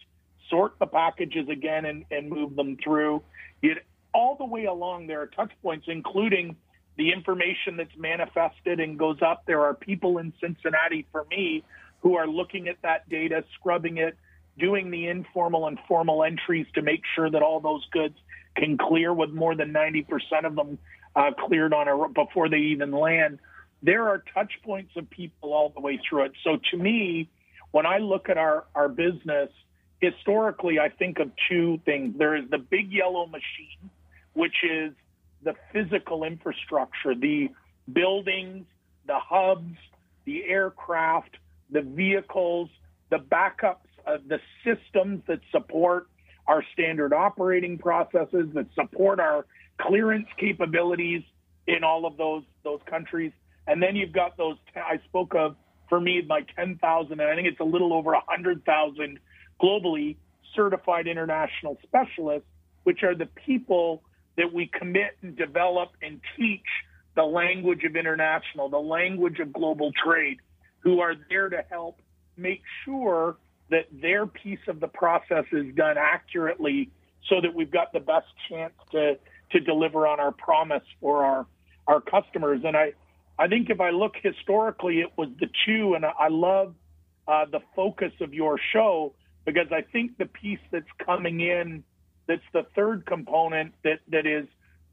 sort 0.50 0.78
the 0.80 0.86
packages 0.86 1.50
again, 1.50 1.86
and, 1.86 2.06
and 2.12 2.30
move 2.30 2.56
them 2.56 2.78
through. 2.84 3.24
You'd, 3.62 3.82
all 4.14 4.36
the 4.36 4.46
way 4.46 4.66
along, 4.66 5.08
there 5.08 5.22
are 5.22 5.28
touch 5.28 5.52
points, 5.64 5.86
including 5.88 6.56
the 6.98 7.12
information 7.12 7.78
that's 7.78 7.96
manifested 7.98 8.80
and 8.80 9.00
goes 9.00 9.18
up. 9.26 9.44
There 9.48 9.62
are 9.62 9.74
people 9.74 10.20
in 10.20 10.34
Cincinnati, 10.40 11.08
for 11.12 11.26
me, 11.32 11.64
who 12.02 12.16
are 12.16 12.28
looking 12.28 12.68
at 12.68 12.76
that 12.84 13.10
data, 13.10 13.44
scrubbing 13.56 13.98
it, 13.98 14.16
doing 14.58 14.92
the 14.92 15.08
informal 15.08 15.68
and 15.68 15.78
formal 15.88 16.24
entries 16.24 16.68
to 16.76 16.82
make 16.82 17.02
sure 17.16 17.30
that 17.30 17.42
all 17.42 17.60
those 17.60 17.86
goods 17.92 18.16
can 18.56 18.78
clear 18.78 19.14
with 19.14 19.32
more 19.32 19.56
than 19.56 19.74
90% 19.74 20.06
of 20.46 20.56
them 20.56 20.78
uh, 21.16 21.32
cleared 21.48 21.74
on 21.74 21.88
a, 21.88 22.10
before 22.10 22.50
they 22.50 22.58
even 22.58 22.92
land. 22.92 23.40
There 23.82 24.08
are 24.08 24.24
touch 24.34 24.54
points 24.64 24.92
of 24.96 25.10
people 25.10 25.54
all 25.54 25.70
the 25.70 25.82
way 25.82 26.00
through 26.08 26.26
it. 26.26 26.34
So 26.44 26.58
to 26.72 26.78
me, 26.78 27.30
when 27.72 27.86
I 27.86 27.98
look 27.98 28.30
at 28.30 28.38
our, 28.38 28.66
our 28.76 28.88
business, 28.88 29.50
historically, 30.00 30.80
I 30.80 30.90
think 30.90 31.20
of 31.20 31.32
two 31.50 31.80
things. 31.86 32.18
There 32.18 32.36
is 32.36 32.50
the 32.50 32.60
big 32.60 32.92
yellow 32.92 33.26
machine, 33.26 33.90
which 34.34 34.56
is 34.64 34.94
the 35.44 35.56
physical 35.72 36.24
infrastructure, 36.24 37.16
the 37.16 37.50
buildings, 37.92 38.66
the 39.08 39.18
hubs, 39.18 39.76
the 40.26 40.46
aircraft, 40.46 41.38
the 41.70 41.82
vehicles, 41.82 42.70
the 43.10 43.18
backups 43.18 43.78
uh, 44.06 44.18
the 44.28 44.40
systems 44.64 45.22
that 45.28 45.40
support 45.52 46.08
our 46.48 46.64
standard 46.74 47.14
operating 47.14 47.78
processes, 47.78 48.50
that 48.54 48.68
support 48.76 49.20
our 49.20 49.46
clearance 49.80 50.28
capabilities 50.38 51.24
in 51.68 51.84
all 51.84 52.06
of 52.06 52.18
those 52.18 52.44
those 52.64 52.82
countries. 52.90 53.32
And 53.68 53.82
then 53.82 53.96
you've 53.96 54.12
got 54.14 54.38
those. 54.38 54.58
I 54.76 55.00
spoke 55.06 55.36
of 55.36 55.56
for 55.90 56.00
me 56.00 56.22
my 56.28 56.42
10,000, 56.56 57.12
and 57.12 57.22
I 57.22 57.36
think 57.36 57.48
it's 57.48 57.60
a 57.60 57.66
little 57.66 57.94
over 57.94 58.12
100,000 58.12 59.20
globally 59.62 60.16
certified 60.56 61.08
international 61.08 61.78
specialists, 61.84 62.48
which 62.84 63.04
are 63.04 63.16
the 63.16 63.28
people 63.46 64.04
that 64.38 64.52
we 64.52 64.68
commit 64.68 65.18
and 65.22 65.36
develop 65.36 65.90
and 66.02 66.20
teach 66.38 66.66
the 67.16 67.24
language 67.24 67.84
of 67.84 67.96
international, 67.96 68.70
the 68.70 68.78
language 68.78 69.40
of 69.40 69.54
global 69.54 69.92
trade, 70.04 70.38
who 70.80 71.00
are 71.00 71.14
there 71.30 71.50
to 71.50 71.64
help 71.70 72.02
make 72.38 72.62
sure 72.84 73.38
that 73.74 73.88
their 73.92 74.28
piece 74.28 74.66
of 74.68 74.80
the 74.80 74.88
process 74.88 75.46
is 75.52 75.74
done 75.74 75.98
accurately 75.98 76.92
so 77.28 77.42
that 77.42 77.56
we've 77.56 77.72
got 77.72 77.92
the 77.92 78.00
best 78.00 78.28
chance 78.48 78.74
to 78.92 79.18
to 79.52 79.60
deliver 79.60 80.08
on 80.08 80.20
our 80.20 80.32
promise 80.32 80.84
for 81.02 81.26
our 81.26 81.48
our 81.88 82.00
customers. 82.00 82.62
And 82.64 82.78
I 82.78 82.94
I 83.40 83.48
think 83.48 83.72
if 83.72 83.82
I 83.82 83.90
look 83.90 84.14
historically, 84.22 85.00
it 85.00 85.12
was 85.18 85.30
the 85.40 85.50
two, 85.66 85.96
and 85.96 86.06
I 86.06 86.28
love 86.30 86.76
uh, 87.28 87.46
the 87.52 87.62
focus 87.76 88.14
of 88.22 88.32
your 88.34 88.60
show 88.72 89.16
because 89.44 89.68
I 89.72 89.82
think 89.82 90.20
the 90.20 90.28
piece 90.28 90.64
that's 90.72 90.94
coming 91.04 91.42
in 91.42 91.84
that's 92.28 92.50
the 92.54 92.68
third 92.76 93.08
component 93.08 93.74
that 93.84 94.02
that 94.10 94.28
is 94.28 94.46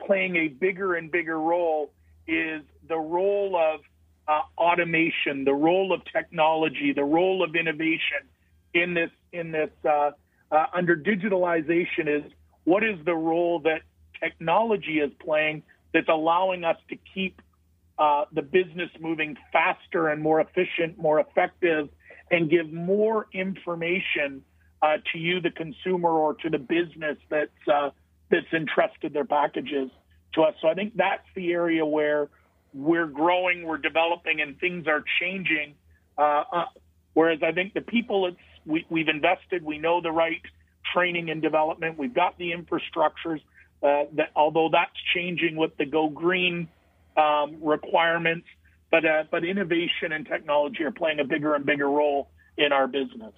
playing 0.06 0.36
a 0.36 0.48
bigger 0.48 0.94
and 0.94 1.12
bigger 1.12 1.38
role 1.38 1.92
is 2.26 2.62
the 2.88 2.96
role 2.96 3.56
of 3.56 3.80
uh, 4.26 4.40
automation, 4.56 5.44
the 5.44 5.52
role 5.52 5.92
of 5.92 6.00
technology, 6.10 6.94
the 6.94 7.04
role 7.04 7.44
of 7.44 7.54
innovation 7.54 8.24
in 8.74 8.94
this 8.94 9.10
in 9.32 9.52
this 9.52 9.70
uh, 9.84 10.10
uh, 10.50 10.66
under 10.74 10.96
digitalization 10.96 12.08
is 12.08 12.32
what 12.64 12.84
is 12.84 12.96
the 13.04 13.14
role 13.14 13.60
that 13.60 13.82
technology 14.22 15.00
is 15.00 15.10
playing 15.20 15.62
that's 15.92 16.08
allowing 16.08 16.64
us 16.64 16.76
to 16.88 16.96
keep 17.14 17.40
uh, 17.98 18.24
the 18.32 18.42
business 18.42 18.90
moving 19.00 19.36
faster 19.52 20.08
and 20.08 20.22
more 20.22 20.40
efficient, 20.40 20.98
more 20.98 21.20
effective, 21.20 21.88
and 22.30 22.48
give 22.48 22.72
more 22.72 23.26
information 23.32 24.42
uh, 24.82 24.96
to 25.12 25.18
you, 25.18 25.40
the 25.40 25.50
consumer, 25.50 26.08
or 26.08 26.34
to 26.34 26.48
the 26.48 26.58
business 26.58 27.18
that's 27.28 27.50
uh, 27.72 27.90
that's 28.30 28.46
entrusted 28.52 29.12
their 29.12 29.24
packages 29.24 29.90
to 30.32 30.42
us. 30.42 30.54
So 30.62 30.68
I 30.68 30.74
think 30.74 30.96
that's 30.96 31.26
the 31.34 31.52
area 31.52 31.84
where 31.84 32.28
we're 32.72 33.06
growing, 33.06 33.64
we're 33.64 33.78
developing, 33.78 34.40
and 34.40 34.58
things 34.58 34.86
are 34.86 35.04
changing. 35.20 35.74
Uh, 36.16 36.44
uh, 36.52 36.64
whereas 37.14 37.40
I 37.42 37.52
think 37.52 37.74
the 37.74 37.80
people 37.80 38.26
we, 38.66 38.86
we've 38.88 39.08
invested. 39.08 39.64
We 39.64 39.78
know 39.78 40.00
the 40.00 40.12
right 40.12 40.42
training 40.92 41.30
and 41.30 41.42
development. 41.42 41.98
We've 41.98 42.14
got 42.14 42.38
the 42.38 42.52
infrastructures. 42.52 43.40
Uh, 43.82 44.04
that 44.12 44.30
although 44.36 44.68
that's 44.70 44.92
changing 45.14 45.56
with 45.56 45.76
the 45.78 45.86
Go 45.86 46.08
Green 46.08 46.68
um, 47.16 47.56
requirements, 47.62 48.46
but 48.90 49.04
uh, 49.04 49.24
but 49.30 49.44
innovation 49.44 50.12
and 50.12 50.26
technology 50.26 50.84
are 50.84 50.90
playing 50.90 51.20
a 51.20 51.24
bigger 51.24 51.54
and 51.54 51.64
bigger 51.64 51.88
role 51.88 52.28
in 52.58 52.72
our 52.72 52.86
business. 52.86 53.32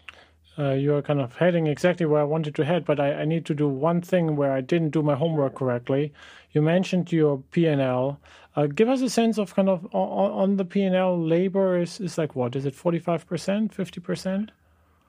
Uh, 0.59 0.73
you're 0.73 1.00
kind 1.00 1.21
of 1.21 1.35
heading 1.37 1.67
exactly 1.67 2.05
where 2.05 2.21
I 2.21 2.25
wanted 2.25 2.55
to 2.57 2.64
head, 2.64 2.85
but 2.85 3.00
I, 3.00 3.14
I, 3.14 3.25
need 3.25 3.47
to 3.47 3.55
do 3.55 3.67
one 3.67 4.02
thing 4.02 4.37
where 4.37 4.52
I 4.52 4.61
didn't 4.61 4.91
do 4.91 5.02
my 5.02 5.14
homework 5.14 5.55
correctly. 5.55 6.12
You 6.50 6.61
mentioned 6.61 7.11
your 7.11 7.43
P&L. 7.52 8.21
Uh, 8.55 8.67
give 8.67 8.91
us 8.91 9.00
a 9.00 9.09
sense 9.09 9.38
of 9.38 9.55
kind 9.55 9.71
of 9.71 9.87
on, 9.95 10.31
on 10.31 10.57
the 10.59 10.67
P&L 10.67 11.19
labor 11.26 11.79
is, 11.79 12.00
is 12.00 12.19
like 12.19 12.37
what? 12.37 12.55
Is 12.55 12.67
it 12.67 12.76
45%, 12.76 13.73
50%? 13.73 14.50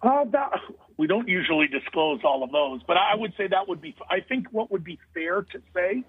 Uh, 0.03 0.25
that, 0.25 0.51
we 0.97 1.07
don't 1.07 1.27
usually 1.27 1.67
disclose 1.67 2.19
all 2.23 2.43
of 2.43 2.51
those, 2.51 2.81
but 2.85 2.97
I 2.97 3.15
would 3.15 3.33
say 3.37 3.47
that 3.47 3.67
would 3.67 3.81
be. 3.81 3.95
I 4.09 4.19
think 4.19 4.47
what 4.51 4.71
would 4.71 4.83
be 4.83 4.99
fair 5.13 5.41
to 5.41 5.61
say 5.73 6.03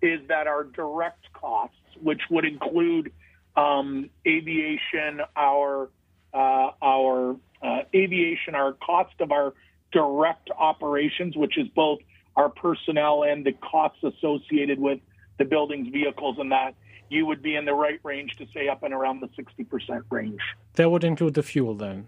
is 0.00 0.20
that 0.28 0.46
our 0.46 0.64
direct 0.64 1.30
costs, 1.34 1.76
which 2.00 2.22
would 2.30 2.44
include 2.44 3.12
um, 3.56 4.08
aviation, 4.26 5.20
our 5.36 5.90
uh, 6.32 6.70
our 6.80 7.36
uh, 7.62 7.80
aviation, 7.94 8.54
our 8.54 8.72
cost 8.74 9.14
of 9.20 9.32
our 9.32 9.52
direct 9.92 10.48
operations, 10.56 11.36
which 11.36 11.58
is 11.58 11.66
both 11.74 11.98
our 12.36 12.48
personnel 12.48 13.24
and 13.24 13.44
the 13.44 13.52
costs 13.52 13.98
associated 14.04 14.78
with 14.78 15.00
the 15.38 15.44
buildings, 15.44 15.88
vehicles, 15.88 16.36
and 16.38 16.52
that 16.52 16.74
you 17.08 17.26
would 17.26 17.42
be 17.42 17.56
in 17.56 17.64
the 17.64 17.74
right 17.74 17.98
range 18.04 18.36
to 18.38 18.46
say 18.54 18.68
up 18.68 18.84
and 18.84 18.94
around 18.94 19.20
the 19.20 19.26
60% 19.28 20.04
range. 20.10 20.40
That 20.74 20.90
would 20.90 21.02
include 21.02 21.34
the 21.34 21.42
fuel 21.42 21.74
then? 21.74 22.06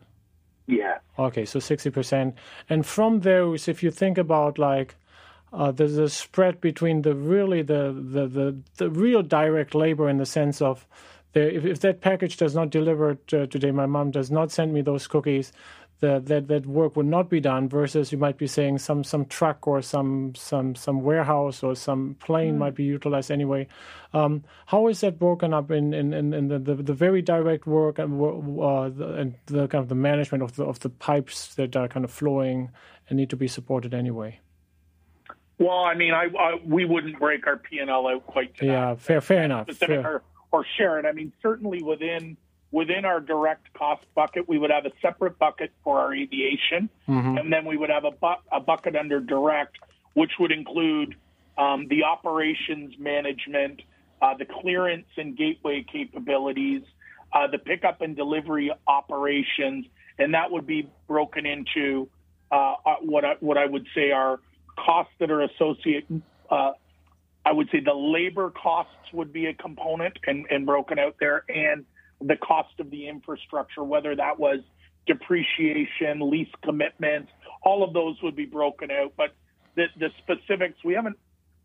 Yeah. 0.67 0.99
Okay, 1.19 1.45
so 1.45 1.59
60%. 1.59 2.35
And 2.69 2.87
from 2.87 3.21
those, 3.21 3.69
if 3.69 3.83
you 3.83 3.91
think 3.91 4.19
about 4.19 4.59
like, 4.59 4.95
uh, 5.53 5.71
there's 5.71 5.99
a 5.99 6.09
spread 6.09 6.61
between 6.61 7.03
the 7.03 7.15
really 7.15 7.63
the, 7.63 7.93
the, 7.93 8.27
the, 8.27 8.57
the 8.77 8.91
real 8.91 9.23
direct 9.23 9.75
labor 9.75 10.09
in 10.09 10.17
the 10.17 10.27
sense 10.27 10.63
of 10.63 10.87
the, 11.33 11.57
if, 11.57 11.65
if 11.65 11.81
that 11.81 12.01
package 12.01 12.37
does 12.37 12.55
not 12.55 12.71
deliver 12.71 13.15
today, 13.27 13.71
my 13.71 13.87
mom 13.87 14.11
does 14.11 14.31
not 14.31 14.51
send 14.51 14.73
me 14.73 14.83
those 14.83 15.07
cookies, 15.07 15.53
that 16.03 16.27
that 16.27 16.49
that 16.49 16.67
work 16.67 16.97
would 16.97 17.07
not 17.07 17.31
be 17.31 17.41
done 17.41 17.69
versus 17.69 18.11
you 18.13 18.19
might 18.19 18.37
be 18.37 18.47
saying 18.47 18.79
some 18.79 19.05
some 19.05 19.25
truck 19.25 19.67
or 19.67 19.81
some 19.81 20.35
some 20.35 20.75
some 20.75 21.01
warehouse 21.01 21.63
or 21.63 21.75
some 21.77 22.17
plane 22.19 22.57
mm. 22.57 22.59
might 22.59 22.75
be 22.75 22.83
utilized 22.83 23.31
anyway. 23.31 23.67
Um, 24.13 24.43
how 24.67 24.89
is 24.89 25.01
that 25.01 25.19
broken 25.19 25.55
up 25.55 25.71
in 25.71 25.95
in, 25.95 26.13
in, 26.13 26.35
in 26.35 26.49
the, 26.49 26.59
the, 26.59 26.75
the, 26.75 26.93
very 26.93 27.23
direct 27.23 27.67
work 27.67 27.99
and, 27.99 28.21
uh, 28.21 28.91
the, 28.91 29.15
and 29.15 29.35
the 29.47 29.69
kind 29.69 29.81
of 29.81 29.89
the 29.89 29.95
management 29.95 30.43
of 30.43 30.57
the 30.57 30.65
of 30.65 30.81
the 30.81 30.91
pipes 30.91 31.55
that 31.55 31.77
are 31.77 31.89
kind 31.89 32.05
of 32.05 32.11
flowing 32.11 32.71
and 33.09 33.17
need 33.17 33.31
to 33.31 33.37
be 33.37 33.49
supported 33.49 33.95
anyway? 33.95 34.41
Well, 35.59 35.85
I 35.85 35.95
mean, 35.95 36.13
I, 36.13 36.27
I 36.37 36.61
we 36.65 36.85
wouldn't 36.85 37.21
break 37.21 37.47
our 37.47 37.57
P 37.57 37.79
and 37.79 37.89
L 37.89 38.09
out 38.09 38.27
quite. 38.27 38.55
Yeah, 38.61 38.97
fair, 38.97 39.21
fair 39.21 39.45
enough. 39.45 39.71
Fair. 39.71 40.05
Or, 40.05 40.23
or 40.51 40.67
share 40.77 40.99
it. 40.99 41.07
I 41.07 41.13
mean, 41.13 41.33
certainly 41.41 41.81
within 41.81 42.37
within 42.73 43.05
our 43.05 43.21
direct 43.21 43.73
cost 43.75 44.03
bucket, 44.15 44.49
we 44.49 44.59
would 44.59 44.71
have 44.71 44.87
a 44.87 44.93
separate 45.01 45.39
bucket 45.39 45.71
for 45.85 46.01
our 46.01 46.13
aviation, 46.15 46.89
mm-hmm. 47.09 47.37
and 47.39 47.53
then 47.53 47.67
we 47.67 47.77
would 47.77 47.91
have 47.91 48.05
a, 48.05 48.11
bu- 48.11 48.43
a 48.51 48.61
bucket 48.61 48.97
under 48.97 49.21
direct, 49.21 49.77
which 50.15 50.33
would 50.41 50.51
include 50.51 51.15
um, 51.59 51.87
the 51.89 52.03
operations 52.03 52.95
management, 52.99 53.83
uh, 54.23 54.35
the 54.37 54.47
clearance 54.47 55.07
and 55.19 55.37
gateway 55.37 55.85
capabilities, 55.91 56.83
uh, 57.35 57.47
the 57.47 57.59
pickup 57.59 58.01
and 58.01 58.17
delivery 58.17 58.73
operations, 58.87 59.87
and 60.19 60.35
that 60.35 60.51
would 60.51 60.67
be 60.67 60.89
broken 61.07 61.47
into 61.47 62.09
uh, 62.51 62.75
uh 62.85 62.95
what 63.01 63.25
I, 63.25 63.35
what 63.41 63.57
I 63.57 63.65
would 63.65 63.87
say 63.95 64.11
are 64.11 64.41
costs 64.77 65.13
that 65.21 65.31
are 65.31 65.43
associated. 65.43 66.23
Uh, 66.51 66.73
I 67.45 67.53
would 67.53 67.69
say 67.71 67.81
the 67.81 67.95
labor 67.95 68.51
costs 68.51 69.13
would 69.13 69.33
be 69.33 69.47
a 69.47 69.55
component 69.55 70.17
and, 70.27 70.47
and 70.51 70.65
broken 70.65 70.99
out 70.99 71.17
there, 71.19 71.45
and 71.49 71.85
the 72.27 72.37
cost 72.37 72.79
of 72.81 72.91
the 72.91 73.09
infrastructure, 73.09 73.83
whether 73.83 74.15
that 74.17 74.39
was 74.39 74.61
depreciation, 75.07 76.31
lease 76.31 76.49
commitments, 76.63 77.31
all 77.63 77.83
of 77.83 77.93
those 77.93 78.17
would 78.23 78.37
be 78.37 78.47
broken 78.47 78.91
out. 78.91 79.13
But 79.17 79.35
the, 79.75 79.87
the 79.99 80.11
specifics, 80.19 80.79
we 80.85 80.95
haven't, 80.95 81.19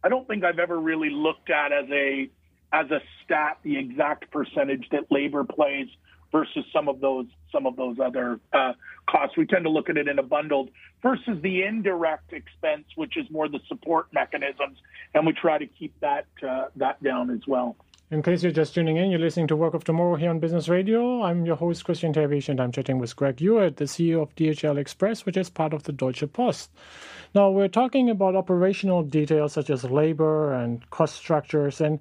I 0.04 0.10
don't 0.10 0.28
think 0.28 0.44
I've 0.44 0.60
ever 0.60 0.80
really 0.80 1.10
looked 1.10 1.50
at 1.50 1.72
as 1.72 1.86
a, 1.92 2.30
as 2.74 2.90
a 2.92 3.00
stat, 3.24 3.60
the 3.64 3.78
exact 3.78 4.32
percentage 4.32 4.88
that 4.92 5.12
labor 5.12 5.44
plays 5.44 5.88
versus 6.32 6.66
some 6.74 6.90
of 6.90 7.00
those, 7.00 7.26
some 7.52 7.66
of 7.66 7.76
those 7.76 7.98
other 8.04 8.40
uh, 8.54 8.74
costs. 9.10 9.38
We 9.38 9.46
tend 9.46 9.64
to 9.64 9.70
look 9.70 9.90
at 9.90 9.98
it 9.98 10.08
in 10.08 10.20
a 10.20 10.24
bundled 10.24 10.70
versus 11.02 11.42
the 11.42 11.64
indirect 11.64 12.34
expense, 12.34 12.86
which 12.96 13.18
is 13.18 13.26
more 13.30 13.48
the 13.48 13.60
support 13.68 14.08
mechanisms. 14.14 14.78
And 15.14 15.26
we 15.26 15.34
try 15.34 15.58
to 15.58 15.68
keep 15.68 15.98
that, 16.02 16.26
uh, 16.48 16.66
that 16.76 17.02
down 17.02 17.30
as 17.30 17.42
well. 17.48 17.78
In 18.10 18.24
case 18.24 18.42
you're 18.42 18.54
just 18.54 18.74
tuning 18.74 18.96
in, 18.96 19.12
you're 19.12 19.20
listening 19.20 19.48
to 19.48 19.56
Work 19.58 19.74
of 19.74 19.84
Tomorrow 19.84 20.16
here 20.16 20.30
on 20.30 20.40
Business 20.40 20.70
Radio. 20.70 21.24
I'm 21.24 21.46
your 21.46 21.58
host, 21.58 21.84
Christian 21.84 22.14
Terwiesch, 22.14 22.48
and 22.48 22.62
I'm 22.62 22.72
chatting 22.72 23.00
with 23.00 23.14
Greg 23.18 23.38
Hewitt, 23.38 23.76
the 23.76 23.84
CEO 23.84 24.22
of 24.22 24.34
DHL 24.36 24.78
Express, 24.78 25.26
which 25.26 25.36
is 25.36 25.50
part 25.50 25.74
of 25.74 25.84
the 25.84 25.92
Deutsche 25.92 26.24
Post. 26.32 26.72
Now, 27.36 27.50
we're 27.50 27.68
talking 27.68 28.10
about 28.10 28.38
operational 28.38 29.04
details 29.04 29.52
such 29.52 29.70
as 29.70 29.84
labor 29.84 30.54
and 30.54 30.90
cost 30.90 31.18
structures, 31.18 31.82
and 31.82 32.00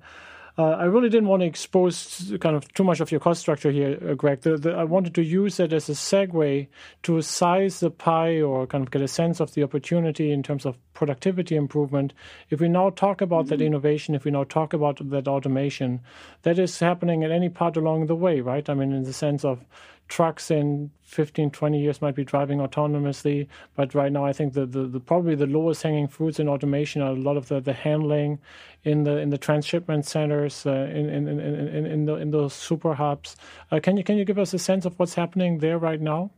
uh, 0.59 0.71
I 0.71 0.85
really 0.85 1.11
didn't 1.11 1.29
want 1.29 1.43
to 1.43 1.47
expose 1.47 2.33
kind 2.41 2.57
of 2.57 2.73
too 2.73 2.83
much 2.83 3.01
of 3.01 3.11
your 3.11 3.21
cost 3.21 3.41
structure 3.41 3.71
here, 3.71 3.99
uh, 4.09 4.15
Greg. 4.15 4.41
The, 4.41 4.57
the, 4.57 4.71
I 4.73 4.85
wanted 4.85 5.15
to 5.17 5.23
use 5.23 5.61
it 5.61 5.73
as 5.75 5.91
a 5.91 5.93
segue 5.93 6.67
to 7.03 7.23
size 7.23 7.81
the 7.81 7.91
pie 7.91 8.41
or 8.41 8.67
kind 8.67 8.83
of 8.83 8.91
get 8.91 9.03
a 9.03 9.09
sense 9.09 9.39
of 9.41 9.53
the 9.53 9.63
opportunity 9.63 10.33
in 10.33 10.43
terms 10.43 10.65
of 10.65 10.79
productivity 10.95 11.57
improvement. 11.57 12.15
If 12.49 12.61
we 12.61 12.69
now 12.69 12.89
talk 12.89 13.21
about 13.21 13.45
mm-hmm. 13.45 13.51
that 13.51 13.61
innovation, 13.61 14.15
if 14.15 14.25
we 14.25 14.31
now 14.31 14.45
talk 14.45 14.73
about 14.73 14.99
that 15.11 15.29
automation, 15.29 16.01
that 16.43 16.59
is 16.59 16.79
happening 16.79 17.23
at 17.23 17.31
any 17.31 17.51
part 17.51 17.77
along 17.77 18.07
the 18.07 18.17
way, 18.17 18.41
right? 18.41 18.67
I 18.69 18.73
mean, 18.73 18.93
in 18.93 19.03
the 19.03 19.13
sense 19.13 19.45
of 19.45 19.63
trucks 20.09 20.51
in 20.51 20.91
15, 21.03 21.51
20 21.51 21.81
years 21.81 22.03
might 22.03 22.15
be 22.15 22.25
driving 22.25 22.59
autonomously. 22.59 23.47
But 23.75 23.95
right 23.95 24.11
now, 24.13 24.25
I 24.25 24.33
think 24.33 24.55
the, 24.55 24.67
the, 24.67 24.85
the, 24.85 25.01
probably 25.01 25.35
the 25.35 25.47
lowest 25.47 25.83
hanging 25.83 26.09
fruits 26.09 26.39
in 26.39 26.49
automation 26.49 27.03
are 27.03 27.13
a 27.13 27.17
lot 27.17 27.37
of 27.37 27.49
the, 27.49 27.61
the 27.61 27.73
handling 27.73 28.39
in 28.85 29.03
the 29.03 29.19
in 29.19 29.31
the 29.31 29.39
transshipment 29.39 30.07
centers, 30.07 30.65
uh, 30.65 30.71
in, 30.71 31.09
in, 31.09 31.29
in, 31.29 31.41
in, 31.41 31.87
in, 31.87 32.05
the, 32.07 32.15
in 32.15 32.31
those 32.31 32.55
super 32.55 32.95
hubs. 32.95 33.37
Uh, 33.71 33.81
can 33.81 33.97
you 33.97 34.05
can 34.05 34.17
you 34.17 34.25
give 34.25 34.39
us 34.39 34.55
a 34.55 34.59
sense 34.59 34.85
of 34.85 34.99
what's 34.99 35.15
happening 35.15 35.59
there 35.59 35.79
right 35.79 36.01
now? 36.01 36.31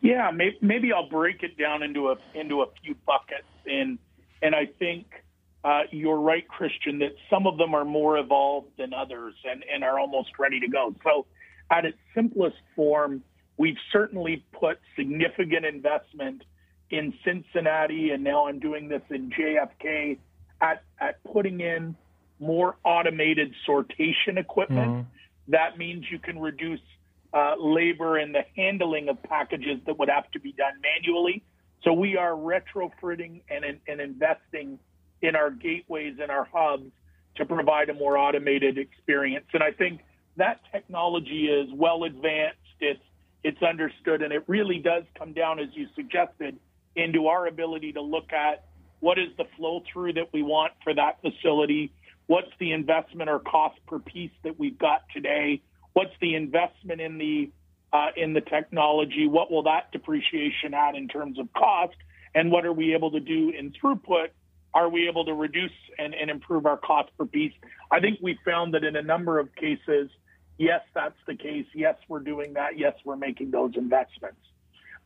Yeah, 0.00 0.30
maybe, 0.60 0.92
I'll 0.92 1.08
break 1.08 1.42
it 1.42 1.56
down 1.56 1.82
into 1.82 2.10
a 2.10 2.16
into 2.34 2.62
a 2.62 2.66
few 2.82 2.94
buckets, 3.06 3.48
and 3.66 3.98
and 4.42 4.54
I 4.54 4.66
think 4.66 5.06
uh, 5.64 5.82
you're 5.90 6.20
right, 6.20 6.46
Christian, 6.46 6.98
that 6.98 7.12
some 7.30 7.46
of 7.46 7.56
them 7.56 7.74
are 7.74 7.84
more 7.84 8.18
evolved 8.18 8.68
than 8.76 8.92
others, 8.92 9.34
and 9.44 9.64
and 9.72 9.82
are 9.82 9.98
almost 9.98 10.38
ready 10.38 10.60
to 10.60 10.68
go. 10.68 10.94
So 11.02 11.26
at 11.70 11.84
its 11.84 11.98
simplest 12.14 12.56
form, 12.76 13.22
we've 13.56 13.78
certainly 13.92 14.44
put 14.52 14.78
significant 14.96 15.64
investment 15.64 16.42
in 16.90 17.14
Cincinnati, 17.24 18.10
and 18.10 18.22
now 18.22 18.46
I'm 18.46 18.58
doing 18.58 18.88
this 18.88 19.02
in 19.10 19.30
JFK 19.30 20.18
at, 20.60 20.82
at 21.00 21.22
putting 21.24 21.60
in 21.60 21.96
more 22.38 22.76
automated 22.84 23.54
sortation 23.68 24.36
equipment. 24.36 24.90
Mm-hmm. 24.90 25.08
That 25.48 25.78
means 25.78 26.04
you 26.10 26.18
can 26.18 26.38
reduce 26.38 26.80
uh, 27.32 27.54
labor 27.58 28.18
in 28.18 28.32
the 28.32 28.44
handling 28.56 29.08
of 29.08 29.22
packages 29.22 29.80
that 29.86 29.98
would 29.98 30.08
have 30.08 30.30
to 30.32 30.40
be 30.40 30.52
done 30.52 30.74
manually. 30.82 31.42
So 31.82 31.92
we 31.92 32.16
are 32.16 32.32
retrofitting 32.32 33.42
and, 33.48 33.64
and 33.86 34.00
investing 34.00 34.78
in 35.20 35.36
our 35.36 35.50
gateways 35.50 36.16
and 36.20 36.30
our 36.30 36.48
hubs 36.52 36.90
to 37.36 37.44
provide 37.44 37.90
a 37.90 37.94
more 37.94 38.16
automated 38.16 38.78
experience. 38.78 39.46
And 39.52 39.62
I 39.62 39.72
think 39.72 40.00
that 40.36 40.60
technology 40.72 41.46
is 41.46 41.68
well 41.72 42.04
advanced. 42.04 42.58
It's 42.80 43.00
it's 43.42 43.62
understood, 43.62 44.22
and 44.22 44.32
it 44.32 44.42
really 44.46 44.78
does 44.78 45.04
come 45.18 45.34
down, 45.34 45.60
as 45.60 45.68
you 45.74 45.86
suggested, 45.94 46.58
into 46.96 47.26
our 47.26 47.46
ability 47.46 47.92
to 47.92 48.00
look 48.00 48.32
at 48.32 48.64
what 49.00 49.18
is 49.18 49.28
the 49.36 49.44
flow 49.56 49.82
through 49.92 50.14
that 50.14 50.32
we 50.32 50.42
want 50.42 50.72
for 50.82 50.94
that 50.94 51.20
facility, 51.20 51.92
what's 52.26 52.48
the 52.58 52.72
investment 52.72 53.28
or 53.28 53.38
cost 53.38 53.78
per 53.86 53.98
piece 53.98 54.30
that 54.44 54.58
we've 54.58 54.78
got 54.78 55.02
today, 55.12 55.60
what's 55.92 56.14
the 56.22 56.34
investment 56.34 57.02
in 57.02 57.18
the 57.18 57.50
uh, 57.92 58.08
in 58.16 58.32
the 58.32 58.40
technology, 58.40 59.28
what 59.28 59.52
will 59.52 59.64
that 59.64 59.92
depreciation 59.92 60.74
add 60.74 60.96
in 60.96 61.06
terms 61.06 61.38
of 61.38 61.52
cost, 61.52 61.94
and 62.34 62.50
what 62.50 62.64
are 62.64 62.72
we 62.72 62.94
able 62.94 63.10
to 63.10 63.20
do 63.20 63.50
in 63.50 63.72
throughput 63.72 64.28
are 64.74 64.88
we 64.88 65.06
able 65.08 65.24
to 65.24 65.32
reduce 65.32 65.70
and, 65.98 66.14
and, 66.14 66.28
improve 66.30 66.66
our 66.66 66.76
cost 66.76 67.08
per 67.16 67.24
piece? 67.24 67.52
I 67.90 68.00
think 68.00 68.18
we 68.20 68.36
found 68.44 68.74
that 68.74 68.82
in 68.82 68.96
a 68.96 69.02
number 69.02 69.38
of 69.38 69.54
cases, 69.54 70.10
yes, 70.58 70.80
that's 70.94 71.18
the 71.26 71.34
case. 71.34 71.66
Yes, 71.74 71.96
we're 72.08 72.20
doing 72.20 72.54
that. 72.54 72.78
Yes, 72.78 72.94
we're 73.04 73.16
making 73.16 73.50
those 73.50 73.72
investments. 73.76 74.40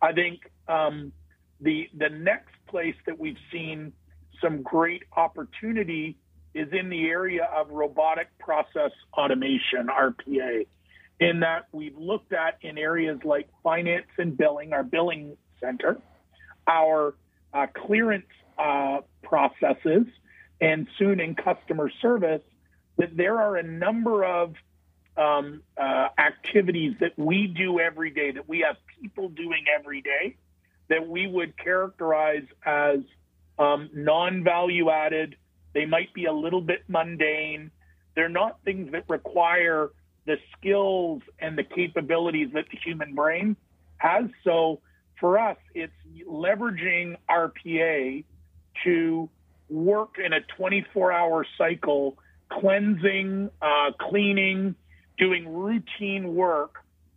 I 0.01 0.13
think 0.13 0.41
um, 0.69 1.13
the 1.61 1.89
the 1.97 2.09
next 2.09 2.55
place 2.69 2.95
that 3.07 3.19
we've 3.19 3.39
seen 3.53 3.93
some 4.41 4.63
great 4.63 5.03
opportunity 5.17 6.17
is 6.55 6.69
in 6.73 6.89
the 6.89 7.07
area 7.09 7.49
of 7.55 7.71
robotic 7.71 8.29
process 8.39 8.93
automation 9.17 9.89
(RPA). 9.89 10.67
In 11.21 11.41
that 11.41 11.67
we've 11.73 11.97
looked 11.97 12.33
at 12.33 12.59
in 12.63 12.79
areas 12.79 13.19
like 13.25 13.49
finance 13.63 14.07
and 14.19 14.37
billing, 14.37 14.73
our 14.73 14.85
billing 14.85 15.37
center, 15.61 15.99
our 16.69 17.15
uh, 17.53 17.67
clearance 17.75 18.27
uh, 18.57 18.99
processes, 19.23 20.07
and 20.61 20.87
soon 20.99 21.19
in 21.21 21.35
customer 21.35 21.91
service, 22.01 22.43
that 22.99 23.17
there 23.17 23.39
are 23.41 23.57
a 23.57 23.63
number 23.63 24.25
of 24.25 24.55
um, 25.19 25.63
uh, 25.77 26.09
activities 26.17 26.95
that 27.01 27.13
we 27.19 27.49
do 27.49 27.81
every 27.81 28.11
day, 28.11 28.31
that 28.31 28.49
we 28.49 28.61
have 28.61 28.77
people 29.01 29.29
doing 29.29 29.65
every 29.79 30.01
day, 30.01 30.37
that 30.89 31.07
we 31.07 31.27
would 31.27 31.57
characterize 31.59 32.45
as 32.65 33.01
um, 33.59 33.91
non 33.93 34.45
value 34.45 34.91
added. 34.91 35.37
They 35.75 35.87
might 35.87 36.15
be 36.15 36.27
a 36.27 36.33
little 36.33 36.61
bit 36.61 36.85
mundane. 36.89 37.71
They're 38.15 38.29
not 38.29 38.59
things 38.65 38.93
that 38.93 39.05
require 39.09 39.91
the 40.25 40.37
skills 40.57 41.23
and 41.39 41.59
the 41.59 41.65
capabilities 41.65 42.51
that 42.55 42.67
the 42.71 42.79
human 42.79 43.15
brain 43.15 43.57
has. 43.97 44.27
So 44.45 44.81
for 45.19 45.39
us, 45.39 45.57
it's 45.75 45.93
leveraging 46.29 47.17
RPA 47.29 48.25
to 48.85 49.29
work 49.69 50.17
in 50.25 50.33
a 50.33 50.41
24 50.57 51.13
hour 51.13 51.47
cycle, 51.57 52.19
cleansing, 52.51 53.51
uh, 53.61 53.91
cleaning, 53.99 54.75
doing 55.19 55.53
routine 55.55 56.35
work 56.35 56.77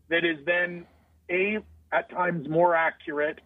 that 0.09 0.25
is 0.25 0.37
then 0.45 0.85
A, 1.29 1.59
at 1.91 2.09
times 2.09 2.47
more 2.49 2.75
accurate, 2.75 3.39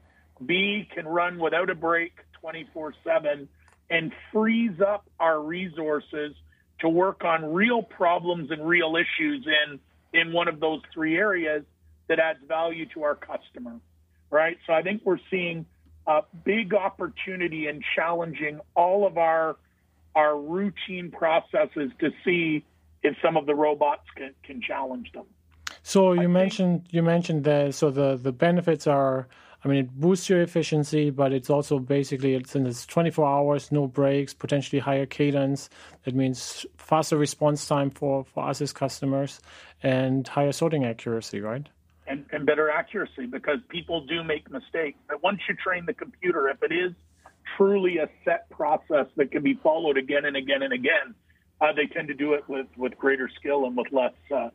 B, 0.45 0.87
can 0.93 1.05
run 1.07 1.39
without 1.39 1.69
a 1.69 1.75
break 1.75 2.13
24 2.41 2.93
7, 3.03 3.47
and 3.89 4.11
frees 4.31 4.79
up 4.81 5.07
our 5.19 5.41
resources 5.41 6.33
to 6.79 6.89
work 6.89 7.23
on 7.23 7.53
real 7.53 7.81
problems 7.81 8.51
and 8.51 8.67
real 8.67 8.95
issues 8.95 9.47
in, 9.47 9.79
in 10.19 10.33
one 10.33 10.47
of 10.47 10.59
those 10.59 10.81
three 10.93 11.17
areas 11.17 11.63
that 12.07 12.19
adds 12.19 12.39
value 12.47 12.85
to 12.93 13.03
our 13.03 13.15
customer. 13.15 13.79
Right. 14.29 14.57
So 14.67 14.73
I 14.73 14.81
think 14.81 15.01
we're 15.05 15.19
seeing 15.29 15.65
a 16.07 16.21
big 16.43 16.73
opportunity 16.73 17.67
in 17.67 17.81
challenging 17.95 18.59
all 18.75 19.07
of 19.07 19.17
our 19.17 19.55
our 20.15 20.37
routine 20.39 21.11
processes 21.11 21.91
to 21.99 22.09
see 22.23 22.63
if 23.05 23.15
some 23.21 23.37
of 23.37 23.45
the 23.45 23.55
robots 23.55 24.03
can, 24.15 24.33
can 24.43 24.61
challenge 24.61 25.11
them. 25.13 25.25
So 25.83 26.13
you 26.13 26.21
I 26.21 26.27
mentioned 26.27 26.81
think, 26.83 26.93
you 26.93 27.03
mentioned 27.03 27.43
that 27.45 27.75
so 27.75 27.91
the 27.91 28.17
the 28.17 28.31
benefits 28.31 28.87
are 28.87 29.27
I 29.63 29.67
mean 29.67 29.77
it 29.77 29.91
boosts 29.99 30.29
your 30.29 30.41
efficiency, 30.41 31.09
but 31.09 31.31
it's 31.31 31.49
also 31.49 31.79
basically 31.79 32.33
it's 32.33 32.55
in 32.55 32.65
it's 32.65 32.85
24 32.85 33.25
hours, 33.27 33.71
no 33.71 33.87
breaks, 33.87 34.33
potentially 34.33 34.79
higher 34.79 35.05
cadence. 35.05 35.69
That 36.03 36.15
means 36.15 36.65
faster 36.77 37.17
response 37.17 37.67
time 37.67 37.91
for 37.91 38.25
for 38.25 38.47
us 38.49 38.61
as 38.61 38.73
customers 38.73 39.39
and 39.83 40.27
higher 40.27 40.51
sorting 40.51 40.85
accuracy, 40.85 41.39
right? 41.39 41.67
And, 42.07 42.25
and 42.31 42.45
better 42.45 42.69
accuracy 42.69 43.25
because 43.25 43.57
people 43.69 44.05
do 44.05 44.23
make 44.23 44.49
mistakes. 44.51 44.99
But 45.07 45.23
once 45.23 45.39
you 45.49 45.55
train 45.55 45.85
the 45.87 45.93
computer, 45.93 46.49
if 46.49 46.61
it 46.61 46.71
is 46.71 46.91
truly 47.57 47.97
a 47.97 48.07
set 48.23 48.47
process 48.51 49.07
that 49.15 49.31
can 49.31 49.41
be 49.41 49.55
followed 49.55 49.97
again 49.97 50.25
and 50.25 50.37
again 50.37 50.61
and 50.61 50.71
again, 50.73 51.15
uh, 51.61 51.73
they 51.73 51.87
tend 51.87 52.07
to 52.09 52.13
do 52.13 52.33
it 52.33 52.47
with, 52.47 52.67
with 52.77 52.97
greater 52.97 53.29
skill 53.39 53.65
and 53.65 53.75
with 53.77 53.87
less 53.91 54.13
uh, 54.33 54.49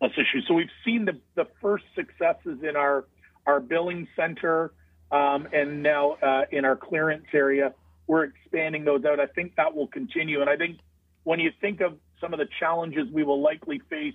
less 0.00 0.12
issues. 0.12 0.44
So 0.46 0.54
we've 0.54 0.68
seen 0.84 1.04
the, 1.04 1.18
the 1.34 1.46
first 1.60 1.84
successes 1.94 2.58
in 2.62 2.76
our 2.76 3.04
our 3.46 3.60
billing 3.60 4.08
center 4.16 4.72
um, 5.10 5.46
and 5.52 5.82
now 5.82 6.12
uh, 6.22 6.42
in 6.50 6.64
our 6.64 6.76
clearance 6.76 7.26
area. 7.32 7.72
We're 8.06 8.24
expanding 8.24 8.84
those 8.84 9.04
out. 9.04 9.18
I 9.20 9.26
think 9.26 9.56
that 9.56 9.74
will 9.74 9.88
continue. 9.88 10.40
And 10.40 10.48
I 10.48 10.56
think 10.56 10.78
when 11.24 11.40
you 11.40 11.50
think 11.60 11.80
of 11.80 11.94
some 12.20 12.32
of 12.32 12.38
the 12.38 12.48
challenges 12.60 13.08
we 13.12 13.24
will 13.24 13.42
likely 13.42 13.80
face 13.90 14.14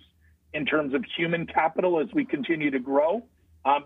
in 0.53 0.65
terms 0.65 0.93
of 0.93 1.03
human 1.17 1.45
capital 1.45 1.99
as 1.99 2.07
we 2.13 2.25
continue 2.25 2.71
to 2.71 2.79
grow, 2.79 3.23
um, 3.65 3.85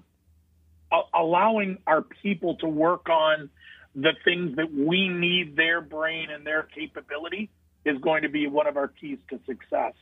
allowing 1.13 1.77
our 1.87 2.01
people 2.01 2.55
to 2.57 2.67
work 2.67 3.09
on 3.09 3.49
the 3.95 4.11
things 4.23 4.55
that 4.57 4.71
we 4.73 5.07
need 5.07 5.55
their 5.55 5.81
brain 5.81 6.29
and 6.29 6.45
their 6.45 6.63
capability 6.63 7.49
is 7.85 7.97
going 7.99 8.23
to 8.23 8.29
be 8.29 8.47
one 8.47 8.67
of 8.67 8.77
our 8.77 8.87
keys 8.87 9.19
to 9.29 9.39
success. 9.45 9.93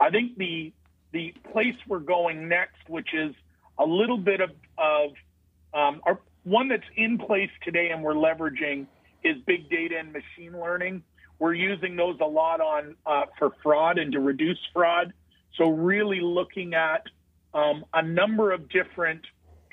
I 0.00 0.10
think 0.10 0.36
the 0.36 0.72
the 1.12 1.34
place 1.52 1.76
we're 1.86 1.98
going 1.98 2.48
next, 2.48 2.88
which 2.88 3.12
is 3.12 3.34
a 3.78 3.84
little 3.84 4.16
bit 4.16 4.40
of, 4.40 4.50
of 4.78 5.10
um, 5.74 6.00
our, 6.04 6.18
one 6.44 6.68
that's 6.68 6.82
in 6.96 7.18
place 7.18 7.50
today 7.62 7.90
and 7.90 8.02
we're 8.02 8.14
leveraging 8.14 8.86
is 9.22 9.36
big 9.46 9.68
data 9.68 9.98
and 9.98 10.12
machine 10.12 10.58
learning. 10.58 11.02
We're 11.38 11.54
using 11.54 11.96
those 11.96 12.16
a 12.20 12.26
lot 12.26 12.60
on 12.60 12.96
uh, 13.06 13.24
for 13.38 13.52
fraud 13.62 13.98
and 13.98 14.12
to 14.12 14.20
reduce 14.20 14.58
fraud. 14.72 15.12
So 15.56 15.68
really 15.68 16.20
looking 16.20 16.74
at 16.74 17.06
um, 17.54 17.84
a 17.92 18.02
number 18.02 18.52
of 18.52 18.68
different 18.68 19.22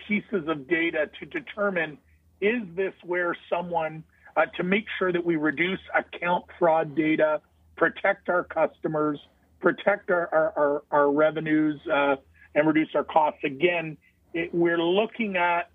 pieces 0.07 0.47
of 0.47 0.67
data 0.67 1.09
to 1.19 1.25
determine 1.25 1.97
is 2.41 2.63
this 2.75 2.93
where 3.03 3.35
someone 3.49 4.03
uh, 4.39 4.45
to 4.57 4.63
make 4.63 4.85
sure 4.97 5.11
that 5.11 5.25
we 5.25 5.35
reduce 5.35 5.79
account 5.93 6.45
fraud 6.57 6.95
data, 6.95 7.41
protect 7.75 8.29
our 8.29 8.43
customers, 8.43 9.19
protect 9.59 10.09
our, 10.09 10.29
our, 10.33 10.53
our, 10.55 10.83
our 10.91 11.11
revenues, 11.11 11.79
uh, 11.91 12.15
and 12.55 12.67
reduce 12.67 12.89
our 12.95 13.03
costs. 13.03 13.41
Again, 13.43 13.97
it, 14.33 14.53
we're 14.53 14.81
looking 14.81 15.35
at 15.35 15.69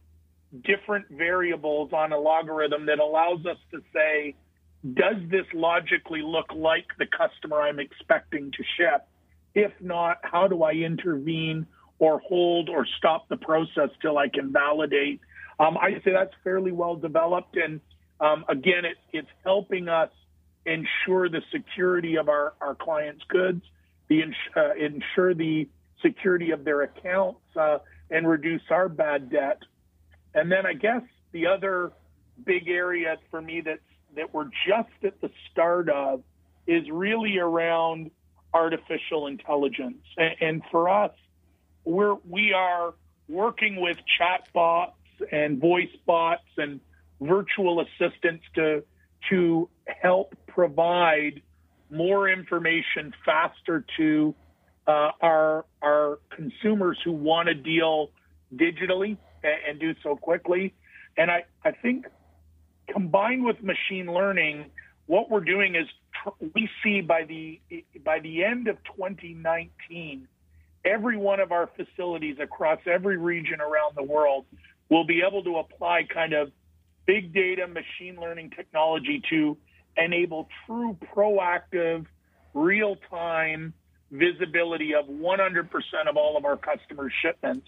different 0.65 1.07
variables 1.11 1.93
on 1.93 2.13
a 2.13 2.19
logarithm 2.19 2.87
that 2.87 3.01
allows 3.01 3.45
us 3.45 3.59
to 3.71 3.83
say, 3.93 4.35
does 4.95 5.17
this 5.31 5.47
logically 5.53 6.23
look 6.23 6.47
like 6.55 6.87
the 6.99 7.07
customer 7.07 7.61
I'm 7.61 7.81
expecting 7.81 8.51
to 8.51 8.65
ship? 8.79 9.07
If 9.55 9.73
not, 9.81 10.19
how 10.23 10.49
do 10.49 10.63
I 10.63 10.73
intervene 10.73 11.67
or 11.99 12.19
hold 12.21 12.69
or 12.69 12.87
stop 12.99 13.29
the 13.29 13.37
process 13.37 13.91
till 14.01 14.17
I 14.17 14.29
can 14.29 14.53
validate? 14.53 15.21
Um, 15.59 15.77
I 15.77 16.01
say 16.05 16.13
that's 16.13 16.35
fairly 16.43 16.73
well 16.73 16.97
developed. 16.97 17.57
And 17.57 17.81
um, 18.21 18.45
again, 18.49 18.85
it, 18.85 18.97
it's 19.13 19.29
helping 19.45 19.89
us 19.89 20.11
ensure 20.67 21.29
the 21.29 21.43
security 21.53 22.17
of 22.17 22.29
our, 22.29 22.55
our 22.61 22.75
clients' 22.75 23.25
goods, 23.29 23.63
the 24.09 24.23
uh, 24.57 24.75
ensure 24.75 25.35
the 25.35 25.69
security 26.03 26.51
of 26.51 26.65
their 26.65 26.83
accounts, 26.83 27.41
uh, 27.57 27.79
and 28.11 28.29
reduce 28.29 28.63
our 28.71 28.89
bad 28.89 29.31
debt. 29.31 29.59
And 30.35 30.51
then 30.51 30.67
I 30.67 30.75
guess 30.75 31.03
the 31.33 31.47
other 31.47 31.93
big 32.45 32.69
area 32.69 33.17
for 33.31 33.41
me 33.41 33.61
that's 33.61 33.81
that 34.17 34.33
we're 34.33 34.51
just 34.67 34.91
at 35.03 35.21
the 35.21 35.31
start 35.51 35.89
of 35.89 36.23
is 36.67 36.89
really 36.91 37.39
around 37.39 38.11
artificial 38.53 39.27
intelligence. 39.27 40.05
And, 40.17 40.35
and 40.41 40.63
for 40.71 40.89
us, 40.89 41.13
we're 41.85 42.17
we 42.29 42.53
are 42.53 42.95
working 43.29 43.81
with 43.81 43.97
chatbots 44.21 44.93
and 45.33 45.61
voice 45.61 45.95
bots 46.07 46.45
and 46.57 46.81
virtual 47.27 47.81
assistants 47.81 48.45
to 48.55 48.83
to 49.31 49.69
help 49.87 50.35
provide 50.47 51.41
more 51.91 52.29
information 52.29 53.13
faster 53.25 53.85
to 53.97 54.35
uh, 54.87 55.11
our 55.21 55.65
our 55.83 56.19
consumers 56.31 56.99
who 57.05 57.13
want 57.13 57.49
to 57.49 57.55
deal 57.55 58.11
digitally 58.55 59.17
and, 59.43 59.55
and 59.69 59.81
do 59.81 59.95
so 60.03 60.17
quickly. 60.17 60.75
And 61.17 61.31
I, 61.31 61.45
I 61.65 61.71
think 61.71 62.07
combined 62.89 63.45
with 63.45 63.63
machine 63.63 64.13
learning, 64.13 64.67
what 65.07 65.31
we're 65.31 65.41
doing 65.41 65.75
is 65.75 65.87
tr- 66.23 66.45
we 66.55 66.69
see 66.83 67.01
by 67.01 67.25
the 67.25 67.61
by 68.05 68.21
the 68.21 68.45
end 68.45 68.69
of 68.69 68.77
2019, 68.97 70.29
every 70.85 71.17
one 71.17 71.41
of 71.41 71.53
our 71.53 71.71
facilities 71.77 72.37
across 72.41 72.81
every 72.87 73.17
region 73.17 73.61
around 73.61 73.95
the 73.97 74.03
world 74.03 74.45
will 74.91 75.05
be 75.05 75.23
able 75.27 75.43
to 75.45 75.57
apply 75.57 76.07
kind 76.13 76.35
of 76.35 76.51
big 77.07 77.33
data 77.33 77.67
machine 77.67 78.21
learning 78.21 78.51
technology 78.51 79.23
to 79.31 79.57
enable 79.97 80.49
true 80.67 80.97
proactive 81.15 82.07
real 82.53 82.97
time 83.11 83.75
visibility 84.11 84.95
of 84.95 85.07
100% 85.07 85.69
of 86.09 86.17
all 86.17 86.37
of 86.37 86.45
our 86.45 86.57
customers' 86.57 87.13
shipments. 87.21 87.67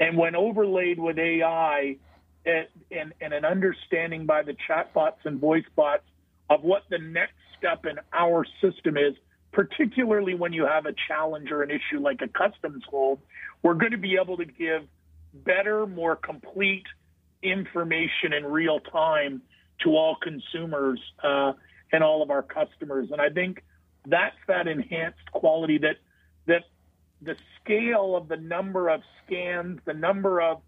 And 0.00 0.16
when 0.18 0.34
overlaid 0.34 0.98
with 0.98 1.18
AI 1.18 1.96
and, 2.44 2.66
and, 2.90 3.12
and 3.20 3.32
an 3.32 3.44
understanding 3.44 4.26
by 4.26 4.42
the 4.42 4.56
chatbots 4.68 5.24
and 5.24 5.40
voice 5.40 5.64
bots 5.76 6.02
of 6.50 6.62
what 6.62 6.82
the 6.90 6.98
next 6.98 7.34
step 7.56 7.86
in 7.86 7.98
our 8.12 8.44
system 8.60 8.96
is, 8.96 9.14
particularly 9.52 10.34
when 10.34 10.52
you 10.52 10.66
have 10.66 10.86
a 10.86 10.94
challenge 11.08 11.50
or 11.52 11.62
an 11.62 11.70
issue 11.70 12.00
like 12.00 12.20
a 12.22 12.28
customs 12.28 12.82
hold, 12.90 13.20
we're 13.62 13.74
going 13.74 13.92
to 13.92 13.98
be 13.98 14.18
able 14.20 14.36
to 14.36 14.44
give 14.44 14.82
better, 15.32 15.86
more 15.86 16.16
complete 16.16 16.84
information 17.44 18.32
in 18.36 18.44
real 18.44 18.80
time 18.80 19.42
to 19.82 19.90
all 19.90 20.16
consumers 20.22 21.00
uh, 21.22 21.52
and 21.92 22.02
all 22.02 22.22
of 22.22 22.30
our 22.30 22.42
customers. 22.42 23.08
And 23.10 23.20
I 23.20 23.28
think 23.28 23.62
that's 24.06 24.36
that 24.48 24.66
enhanced 24.66 25.30
quality 25.32 25.78
that 25.78 25.96
that 26.46 26.64
the 27.22 27.36
scale 27.60 28.16
of 28.16 28.28
the 28.28 28.36
number 28.36 28.88
of 28.88 29.00
scans, 29.24 29.80
the 29.84 29.94
number 29.94 30.40
of 30.40 30.60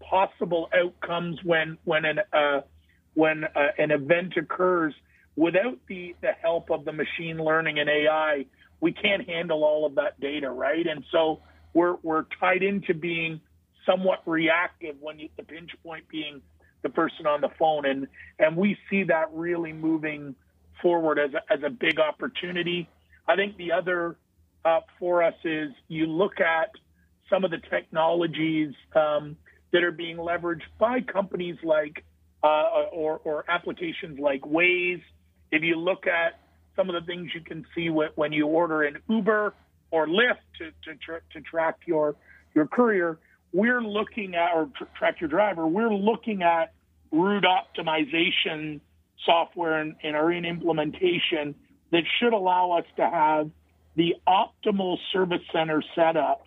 possible 0.00 0.68
outcomes 0.74 1.38
when 1.42 1.78
when 1.84 2.04
an 2.04 2.18
uh, 2.32 2.60
when 3.14 3.44
uh, 3.44 3.68
an 3.78 3.90
event 3.90 4.34
occurs, 4.36 4.94
without 5.36 5.78
the 5.88 6.14
the 6.20 6.32
help 6.40 6.70
of 6.70 6.84
the 6.84 6.92
machine 6.92 7.38
learning 7.38 7.78
and 7.78 7.88
AI, 7.88 8.46
we 8.80 8.92
can't 8.92 9.28
handle 9.28 9.64
all 9.64 9.86
of 9.86 9.94
that 9.94 10.20
data, 10.20 10.50
right? 10.50 10.86
And 10.86 11.04
so 11.10 11.40
we're 11.72 11.96
we're 12.02 12.24
tied 12.40 12.62
into 12.62 12.94
being 12.94 13.40
somewhat 13.86 14.22
reactive 14.26 14.96
when 15.00 15.18
you, 15.18 15.28
the 15.36 15.42
pinch 15.42 15.70
point 15.84 16.08
being 16.08 16.42
the 16.82 16.88
person 16.88 17.26
on 17.26 17.40
the 17.40 17.50
phone, 17.58 17.86
and 17.86 18.08
and 18.38 18.56
we 18.56 18.76
see 18.90 19.04
that 19.04 19.32
really 19.32 19.72
moving 19.72 20.34
forward 20.80 21.18
as 21.18 21.30
a, 21.34 21.52
as 21.52 21.60
a 21.64 21.70
big 21.70 22.00
opportunity. 22.00 22.88
I 23.28 23.36
think 23.36 23.56
the 23.56 23.72
other 23.72 24.16
uh, 24.64 24.80
for 24.98 25.22
us 25.22 25.34
is 25.44 25.70
you 25.88 26.06
look 26.06 26.40
at 26.40 26.70
some 27.30 27.44
of 27.44 27.50
the 27.50 27.58
technologies 27.70 28.74
um, 28.94 29.36
that 29.72 29.84
are 29.84 29.92
being 29.92 30.16
leveraged 30.16 30.62
by 30.78 31.00
companies 31.00 31.56
like 31.62 32.04
uh, 32.42 32.86
or, 32.92 33.20
or 33.24 33.44
applications 33.48 34.18
like 34.18 34.42
Waze. 34.42 35.02
If 35.50 35.62
you 35.62 35.76
look 35.76 36.06
at 36.06 36.40
some 36.76 36.90
of 36.90 36.94
the 36.94 37.06
things 37.06 37.30
you 37.34 37.40
can 37.40 37.64
see 37.74 37.88
when 37.88 38.32
you 38.32 38.46
order 38.46 38.82
an 38.82 38.98
Uber 39.08 39.54
or 39.90 40.06
Lyft 40.06 40.38
to, 40.58 40.70
to, 40.84 40.98
tra- 40.98 41.20
to 41.32 41.40
track 41.40 41.78
your 41.86 42.16
your 42.54 42.66
courier, 42.66 43.18
we're 43.52 43.82
looking 43.82 44.34
at 44.34 44.54
or 44.54 44.70
tr- 44.76 44.84
track 44.96 45.20
your 45.20 45.28
driver. 45.28 45.66
We're 45.66 45.92
looking 45.92 46.42
at 46.42 46.72
route 47.10 47.44
optimization 47.44 48.80
software 49.24 49.80
and, 49.80 49.94
and 50.02 50.16
are 50.16 50.32
in 50.32 50.44
implementation 50.44 51.54
that 51.90 52.02
should 52.18 52.32
allow 52.32 52.72
us 52.72 52.84
to 52.96 53.08
have 53.08 53.50
the 53.94 54.14
optimal 54.26 54.96
service 55.12 55.42
center 55.52 55.82
setups 55.96 56.38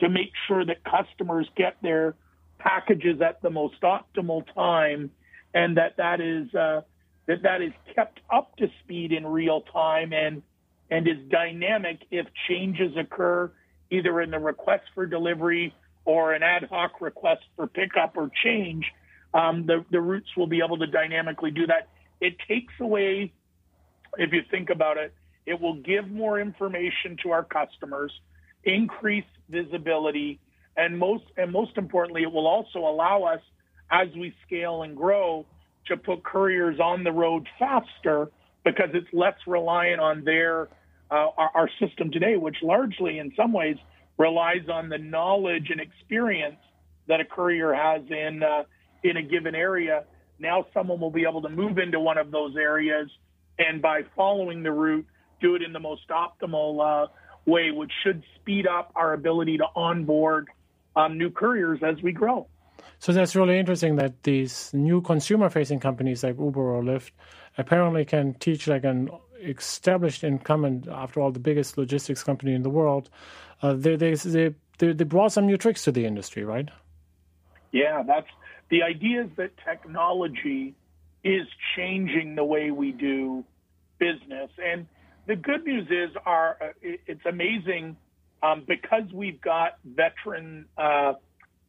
to 0.00 0.08
make 0.08 0.32
sure 0.46 0.64
that 0.64 0.84
customers 0.84 1.48
get 1.56 1.76
their 1.82 2.14
packages 2.58 3.20
at 3.22 3.40
the 3.42 3.50
most 3.50 3.80
optimal 3.82 4.44
time 4.54 5.10
and 5.54 5.78
that 5.78 5.96
that 5.96 6.20
is 6.20 6.54
uh, 6.54 6.82
that 7.26 7.42
that 7.42 7.62
is 7.62 7.72
kept 7.94 8.20
up 8.30 8.54
to 8.56 8.68
speed 8.84 9.12
in 9.12 9.26
real 9.26 9.62
time 9.72 10.12
and 10.12 10.42
and 10.90 11.08
is 11.08 11.16
dynamic 11.30 12.00
if 12.10 12.26
changes 12.48 12.92
occur 12.96 13.50
either 13.90 14.20
in 14.20 14.30
the 14.30 14.38
request 14.38 14.84
for 14.94 15.06
delivery 15.06 15.74
or 16.04 16.32
an 16.32 16.42
ad 16.42 16.64
hoc 16.70 17.00
request 17.00 17.42
for 17.56 17.66
pickup 17.66 18.16
or 18.16 18.30
change 18.42 18.86
um, 19.32 19.66
the, 19.66 19.84
the 19.90 20.00
routes 20.00 20.28
will 20.36 20.46
be 20.46 20.60
able 20.64 20.78
to 20.78 20.86
dynamically 20.86 21.50
do 21.50 21.66
that. 21.66 21.88
It 22.20 22.36
takes 22.48 22.72
away, 22.80 23.32
if 24.16 24.32
you 24.32 24.42
think 24.50 24.70
about 24.70 24.96
it, 24.96 25.14
it 25.46 25.60
will 25.60 25.74
give 25.74 26.10
more 26.10 26.40
information 26.40 27.16
to 27.22 27.30
our 27.30 27.44
customers, 27.44 28.12
increase 28.64 29.24
visibility, 29.48 30.38
and 30.76 30.98
most 30.98 31.24
and 31.36 31.50
most 31.52 31.76
importantly, 31.76 32.22
it 32.22 32.32
will 32.32 32.46
also 32.46 32.80
allow 32.80 33.24
us 33.24 33.40
as 33.90 34.08
we 34.16 34.34
scale 34.46 34.82
and 34.82 34.96
grow 34.96 35.46
to 35.86 35.96
put 35.96 36.22
couriers 36.22 36.78
on 36.78 37.02
the 37.02 37.10
road 37.10 37.48
faster 37.58 38.30
because 38.64 38.90
it's 38.94 39.08
less 39.12 39.34
reliant 39.46 40.00
on 40.00 40.24
their 40.24 40.68
uh, 41.10 41.28
our, 41.36 41.50
our 41.54 41.70
system 41.80 42.12
today, 42.12 42.36
which 42.36 42.58
largely, 42.62 43.18
in 43.18 43.32
some 43.34 43.52
ways, 43.52 43.76
relies 44.20 44.68
on 44.72 44.88
the 44.88 44.98
knowledge 44.98 45.68
and 45.70 45.80
experience 45.80 46.60
that 47.08 47.20
a 47.20 47.24
courier 47.24 47.72
has 47.72 48.02
in 48.10 48.42
uh, 48.42 48.62
in 49.02 49.16
a 49.16 49.22
given 49.22 49.54
area 49.54 50.04
now 50.38 50.66
someone 50.72 51.00
will 51.00 51.10
be 51.10 51.24
able 51.28 51.42
to 51.42 51.48
move 51.48 51.78
into 51.78 52.00
one 52.00 52.18
of 52.18 52.30
those 52.30 52.56
areas 52.56 53.08
and 53.60 53.82
by 53.82 54.02
following 54.16 54.62
the 54.62 54.72
route, 54.72 55.06
do 55.40 55.54
it 55.54 55.62
in 55.62 55.72
the 55.72 55.80
most 55.80 56.08
optimal 56.08 56.80
uh, 56.80 57.08
way, 57.46 57.70
which 57.70 57.92
should 58.02 58.22
speed 58.36 58.66
up 58.66 58.90
our 58.96 59.12
ability 59.12 59.58
to 59.58 59.66
onboard 59.76 60.48
um, 60.96 61.18
new 61.18 61.30
couriers 61.30 61.80
as 61.82 62.02
we 62.02 62.12
grow. 62.12 62.46
So 62.98 63.12
that's 63.12 63.36
really 63.36 63.58
interesting 63.58 63.96
that 63.96 64.22
these 64.22 64.70
new 64.72 65.02
consumer-facing 65.02 65.80
companies 65.80 66.24
like 66.24 66.38
Uber 66.38 66.60
or 66.60 66.82
Lyft 66.82 67.10
apparently 67.58 68.04
can 68.04 68.34
teach 68.34 68.66
like 68.66 68.84
an 68.84 69.10
established 69.42 70.24
incumbent, 70.24 70.88
after 70.88 71.20
all, 71.20 71.30
the 71.30 71.40
biggest 71.40 71.78
logistics 71.78 72.22
company 72.22 72.54
in 72.54 72.62
the 72.62 72.70
world. 72.70 73.10
Uh, 73.62 73.74
they, 73.74 73.96
they, 73.96 74.14
they, 74.14 74.54
they 74.78 75.04
brought 75.04 75.32
some 75.32 75.46
new 75.46 75.56
tricks 75.56 75.84
to 75.84 75.92
the 75.92 76.04
industry, 76.04 76.44
right? 76.44 76.68
Yeah, 77.72 78.02
that's 78.06 78.28
the 78.70 78.82
idea 78.82 79.24
is 79.24 79.30
that 79.36 79.52
technology 79.64 80.74
is 81.22 81.46
changing 81.76 82.34
the 82.34 82.44
way 82.44 82.70
we 82.70 82.92
do 82.92 83.44
business. 83.98 84.50
And 84.62 84.86
the 85.26 85.36
good 85.36 85.64
news 85.64 85.86
is, 85.90 86.16
our 86.24 86.56
uh, 86.60 86.66
it's 86.82 87.24
amazing 87.26 87.96
um, 88.42 88.64
because 88.66 89.04
we've 89.12 89.40
got 89.40 89.78
veteran 89.84 90.66
uh, 90.78 91.14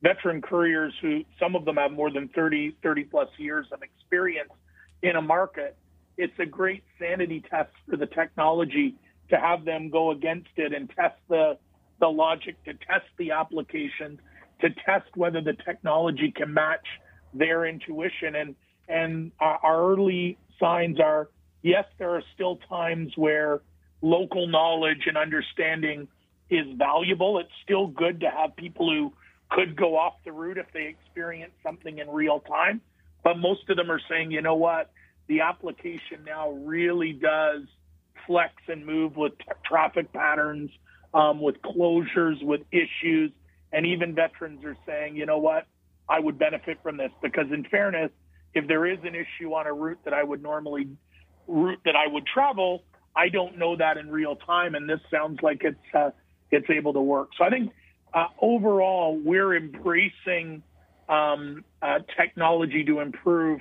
veteran 0.01 0.41
couriers 0.41 0.93
who 1.01 1.23
some 1.39 1.55
of 1.55 1.65
them 1.65 1.75
have 1.75 1.91
more 1.91 2.09
than 2.11 2.27
30, 2.29 2.77
30 2.81 3.03
plus 3.03 3.29
years 3.37 3.67
of 3.71 3.83
experience 3.83 4.49
in 5.01 5.15
a 5.15 5.21
market. 5.21 5.75
It's 6.17 6.37
a 6.39 6.45
great 6.45 6.83
sanity 6.99 7.43
test 7.49 7.71
for 7.89 7.97
the 7.97 8.05
technology 8.05 8.95
to 9.29 9.37
have 9.37 9.65
them 9.65 9.89
go 9.89 10.11
against 10.11 10.49
it 10.57 10.73
and 10.73 10.89
test 10.89 11.15
the 11.29 11.57
the 11.99 12.07
logic, 12.07 12.55
to 12.65 12.73
test 12.73 13.05
the 13.17 13.29
applications, 13.31 14.19
to 14.59 14.69
test 14.85 15.05
whether 15.15 15.39
the 15.39 15.53
technology 15.53 16.33
can 16.35 16.51
match 16.53 16.85
their 17.33 17.65
intuition. 17.65 18.35
And 18.35 18.55
and 18.87 19.31
uh, 19.39 19.57
our 19.63 19.91
early 19.91 20.37
signs 20.59 20.99
are 20.99 21.29
yes, 21.61 21.85
there 21.97 22.15
are 22.15 22.23
still 22.33 22.57
times 22.69 23.13
where 23.15 23.61
local 24.01 24.47
knowledge 24.47 25.03
and 25.05 25.17
understanding 25.17 26.07
is 26.49 26.65
valuable. 26.75 27.39
It's 27.39 27.51
still 27.63 27.87
good 27.87 28.19
to 28.21 28.29
have 28.29 28.55
people 28.55 28.91
who 28.91 29.13
could 29.49 29.75
go 29.75 29.97
off 29.97 30.15
the 30.25 30.31
route 30.31 30.57
if 30.57 30.67
they 30.73 30.87
experience 30.87 31.53
something 31.63 31.99
in 31.99 32.09
real 32.09 32.39
time. 32.39 32.81
But 33.23 33.37
most 33.37 33.69
of 33.69 33.77
them 33.77 33.91
are 33.91 34.01
saying, 34.09 34.31
you 34.31 34.41
know 34.41 34.55
what, 34.55 34.91
the 35.27 35.41
application 35.41 36.23
now 36.25 36.51
really 36.51 37.13
does 37.13 37.63
flex 38.25 38.53
and 38.67 38.85
move 38.85 39.15
with 39.15 39.37
t- 39.37 39.45
traffic 39.65 40.11
patterns, 40.11 40.71
um, 41.13 41.39
with 41.39 41.61
closures, 41.61 42.43
with 42.43 42.61
issues. 42.71 43.31
And 43.71 43.85
even 43.85 44.15
veterans 44.15 44.63
are 44.65 44.77
saying, 44.85 45.15
you 45.15 45.25
know 45.25 45.37
what, 45.37 45.67
I 46.09 46.19
would 46.19 46.37
benefit 46.37 46.79
from 46.83 46.97
this 46.97 47.11
because, 47.21 47.45
in 47.51 47.63
fairness, 47.63 48.11
if 48.53 48.67
there 48.67 48.85
is 48.85 48.99
an 49.03 49.15
issue 49.15 49.53
on 49.53 49.67
a 49.67 49.73
route 49.73 49.99
that 50.03 50.13
I 50.13 50.23
would 50.23 50.43
normally 50.43 50.89
route 51.47 51.79
that 51.85 51.95
I 51.95 52.11
would 52.11 52.25
travel, 52.25 52.83
I 53.15 53.29
don't 53.29 53.57
know 53.57 53.75
that 53.77 53.97
in 53.97 54.09
real 54.09 54.35
time, 54.35 54.75
and 54.75 54.89
this 54.89 54.99
sounds 55.09 55.39
like 55.41 55.61
it's 55.63 55.95
uh, 55.95 56.11
it's 56.49 56.69
able 56.69 56.93
to 56.93 57.01
work. 57.01 57.29
So 57.37 57.45
I 57.45 57.49
think 57.49 57.71
uh, 58.13 58.27
overall 58.41 59.17
we're 59.17 59.55
embracing 59.55 60.63
um, 61.09 61.63
uh, 61.81 61.99
technology 62.17 62.83
to 62.85 62.99
improve 62.99 63.59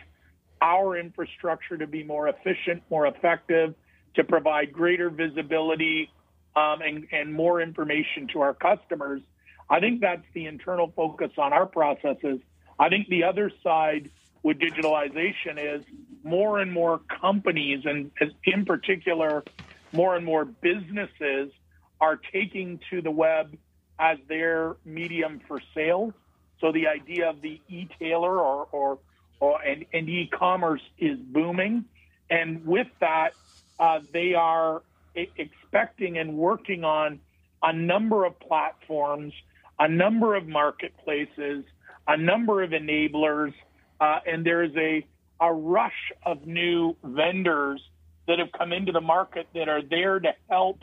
our 0.62 0.96
infrastructure 0.96 1.76
to 1.78 1.86
be 1.86 2.02
more 2.02 2.28
efficient, 2.28 2.82
more 2.90 3.06
effective, 3.06 3.74
to 4.14 4.24
provide 4.24 4.72
greater 4.72 5.08
visibility 5.10 6.10
um, 6.56 6.80
and, 6.82 7.06
and 7.12 7.32
more 7.32 7.60
information 7.60 8.28
to 8.32 8.40
our 8.40 8.54
customers. 8.54 9.22
I 9.68 9.80
think 9.80 10.00
that's 10.00 10.24
the 10.34 10.46
internal 10.46 10.92
focus 10.94 11.30
on 11.38 11.52
our 11.52 11.66
processes. 11.66 12.40
I 12.78 12.88
think 12.88 13.08
the 13.08 13.24
other 13.24 13.50
side 13.62 14.10
with 14.42 14.58
digitalization 14.58 15.58
is 15.58 15.84
more 16.24 16.58
and 16.58 16.72
more 16.72 17.00
companies, 17.20 17.84
and 17.84 18.10
in 18.44 18.64
particular, 18.64 19.44
more 19.92 20.16
and 20.16 20.24
more 20.24 20.44
businesses 20.44 21.52
are 22.00 22.18
taking 22.32 22.80
to 22.90 23.02
the 23.02 23.10
web 23.10 23.56
as 23.98 24.18
their 24.28 24.76
medium 24.84 25.40
for 25.46 25.60
sales. 25.74 26.14
So 26.60 26.72
the 26.72 26.88
idea 26.88 27.30
of 27.30 27.40
the 27.40 27.60
e-tailer 27.68 28.38
or, 28.38 28.68
or, 28.70 28.98
or 29.40 29.62
and, 29.62 29.84
and 29.92 30.08
e-commerce 30.08 30.82
is 30.98 31.18
booming. 31.18 31.84
And 32.28 32.66
with 32.66 32.86
that, 33.00 33.30
uh, 33.78 34.00
they 34.12 34.34
are 34.34 34.82
expecting 35.14 36.18
and 36.18 36.36
working 36.36 36.84
on 36.84 37.20
a 37.62 37.72
number 37.72 38.24
of 38.24 38.38
platforms, 38.40 39.32
a 39.78 39.88
number 39.88 40.34
of 40.34 40.46
marketplaces, 40.46 41.64
a 42.06 42.16
number 42.16 42.62
of 42.62 42.70
enablers, 42.70 43.54
uh, 44.00 44.20
and 44.26 44.44
there's 44.44 44.74
a, 44.76 45.06
a 45.40 45.52
rush 45.52 46.12
of 46.24 46.46
new 46.46 46.96
vendors 47.02 47.80
that 48.26 48.38
have 48.38 48.52
come 48.52 48.72
into 48.72 48.92
the 48.92 49.00
market 49.00 49.46
that 49.54 49.68
are 49.68 49.82
there 49.82 50.20
to 50.20 50.32
help 50.48 50.80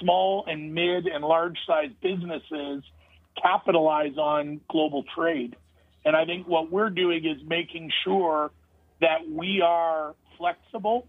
small 0.00 0.44
and 0.46 0.74
mid 0.74 1.06
and 1.06 1.24
large 1.24 1.58
sized 1.66 2.00
businesses 2.00 2.82
capitalize 3.40 4.16
on 4.18 4.60
global 4.68 5.04
trade. 5.14 5.56
And 6.04 6.16
I 6.16 6.24
think 6.24 6.48
what 6.48 6.70
we're 6.70 6.90
doing 6.90 7.24
is 7.24 7.42
making 7.46 7.90
sure 8.04 8.50
that 9.00 9.28
we 9.28 9.62
are 9.64 10.14
flexible, 10.36 11.06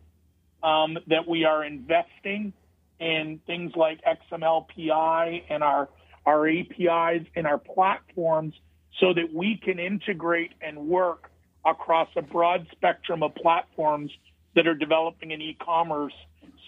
um, 0.62 0.98
that 1.08 1.28
we 1.28 1.46
are 1.46 1.64
investing 1.64 2.54
in 3.00 3.40
things 3.46 3.74
like 3.76 4.00
XMLPI 4.04 5.44
and 5.50 5.64
our, 5.64 5.90
our 6.26 6.48
APIs 6.48 7.26
and 7.36 7.48
our 7.48 7.58
platforms 7.58 8.54
so 9.00 9.14
that 9.14 9.34
we 9.34 9.60
can 9.64 9.80
integrate 9.80 10.52
and 10.62 10.78
work 10.78 11.32
across 11.66 12.10
a 12.16 12.22
broad 12.22 12.68
spectrum 12.72 13.24
of 13.24 13.34
platforms 13.36 14.12
that 14.56 14.68
are 14.68 14.76
developing 14.76 15.32
in 15.32 15.42
e-commerce 15.42 16.14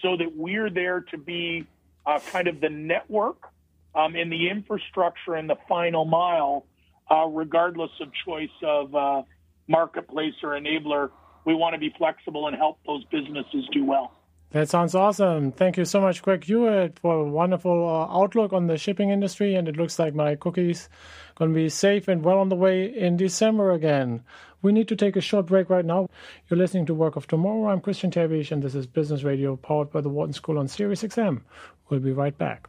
so 0.02 0.16
that 0.16 0.36
we're 0.36 0.70
there 0.70 1.00
to 1.00 1.18
be 1.18 1.66
uh, 2.04 2.18
kind 2.30 2.48
of 2.48 2.60
the 2.60 2.68
network 2.68 3.48
um, 3.96 4.14
in 4.14 4.30
the 4.30 4.48
infrastructure 4.50 5.34
and 5.34 5.48
the 5.48 5.56
final 5.68 6.04
mile, 6.04 6.66
uh, 7.10 7.26
regardless 7.26 7.90
of 8.00 8.08
choice 8.24 8.48
of 8.62 8.94
uh, 8.94 9.22
marketplace 9.68 10.34
or 10.42 10.50
enabler. 10.50 11.10
We 11.44 11.54
want 11.54 11.74
to 11.74 11.78
be 11.78 11.94
flexible 11.96 12.48
and 12.48 12.56
help 12.56 12.78
those 12.86 13.04
businesses 13.04 13.68
do 13.72 13.84
well. 13.84 14.12
That 14.50 14.68
sounds 14.68 14.94
awesome. 14.94 15.52
Thank 15.52 15.76
you 15.76 15.84
so 15.84 16.00
much, 16.00 16.22
Greg 16.22 16.44
Hewitt, 16.44 16.98
for 17.00 17.20
a 17.20 17.24
wonderful 17.24 17.88
uh, 17.88 18.16
outlook 18.16 18.52
on 18.52 18.68
the 18.68 18.78
shipping 18.78 19.10
industry. 19.10 19.54
And 19.54 19.68
it 19.68 19.76
looks 19.76 19.98
like 19.98 20.14
my 20.14 20.36
cookies 20.36 20.88
going 21.34 21.52
to 21.52 21.54
be 21.54 21.68
safe 21.68 22.08
and 22.08 22.24
well 22.24 22.38
on 22.38 22.48
the 22.48 22.56
way 22.56 22.84
in 22.84 23.16
December 23.16 23.72
again. 23.72 24.22
We 24.62 24.72
need 24.72 24.88
to 24.88 24.96
take 24.96 25.16
a 25.16 25.20
short 25.20 25.46
break 25.46 25.68
right 25.68 25.84
now. 25.84 26.08
You're 26.48 26.58
listening 26.58 26.86
to 26.86 26.94
Work 26.94 27.16
of 27.16 27.26
Tomorrow. 27.26 27.68
I'm 27.68 27.80
Christian 27.80 28.10
Terwiesch, 28.10 28.50
and 28.50 28.62
this 28.62 28.74
is 28.74 28.86
Business 28.86 29.24
Radio 29.24 29.56
powered 29.56 29.92
by 29.92 30.00
the 30.00 30.08
Wharton 30.08 30.32
School 30.32 30.58
on 30.58 30.68
Sirius 30.68 31.02
XM. 31.02 31.42
We'll 31.88 32.00
be 32.00 32.12
right 32.12 32.36
back. 32.36 32.68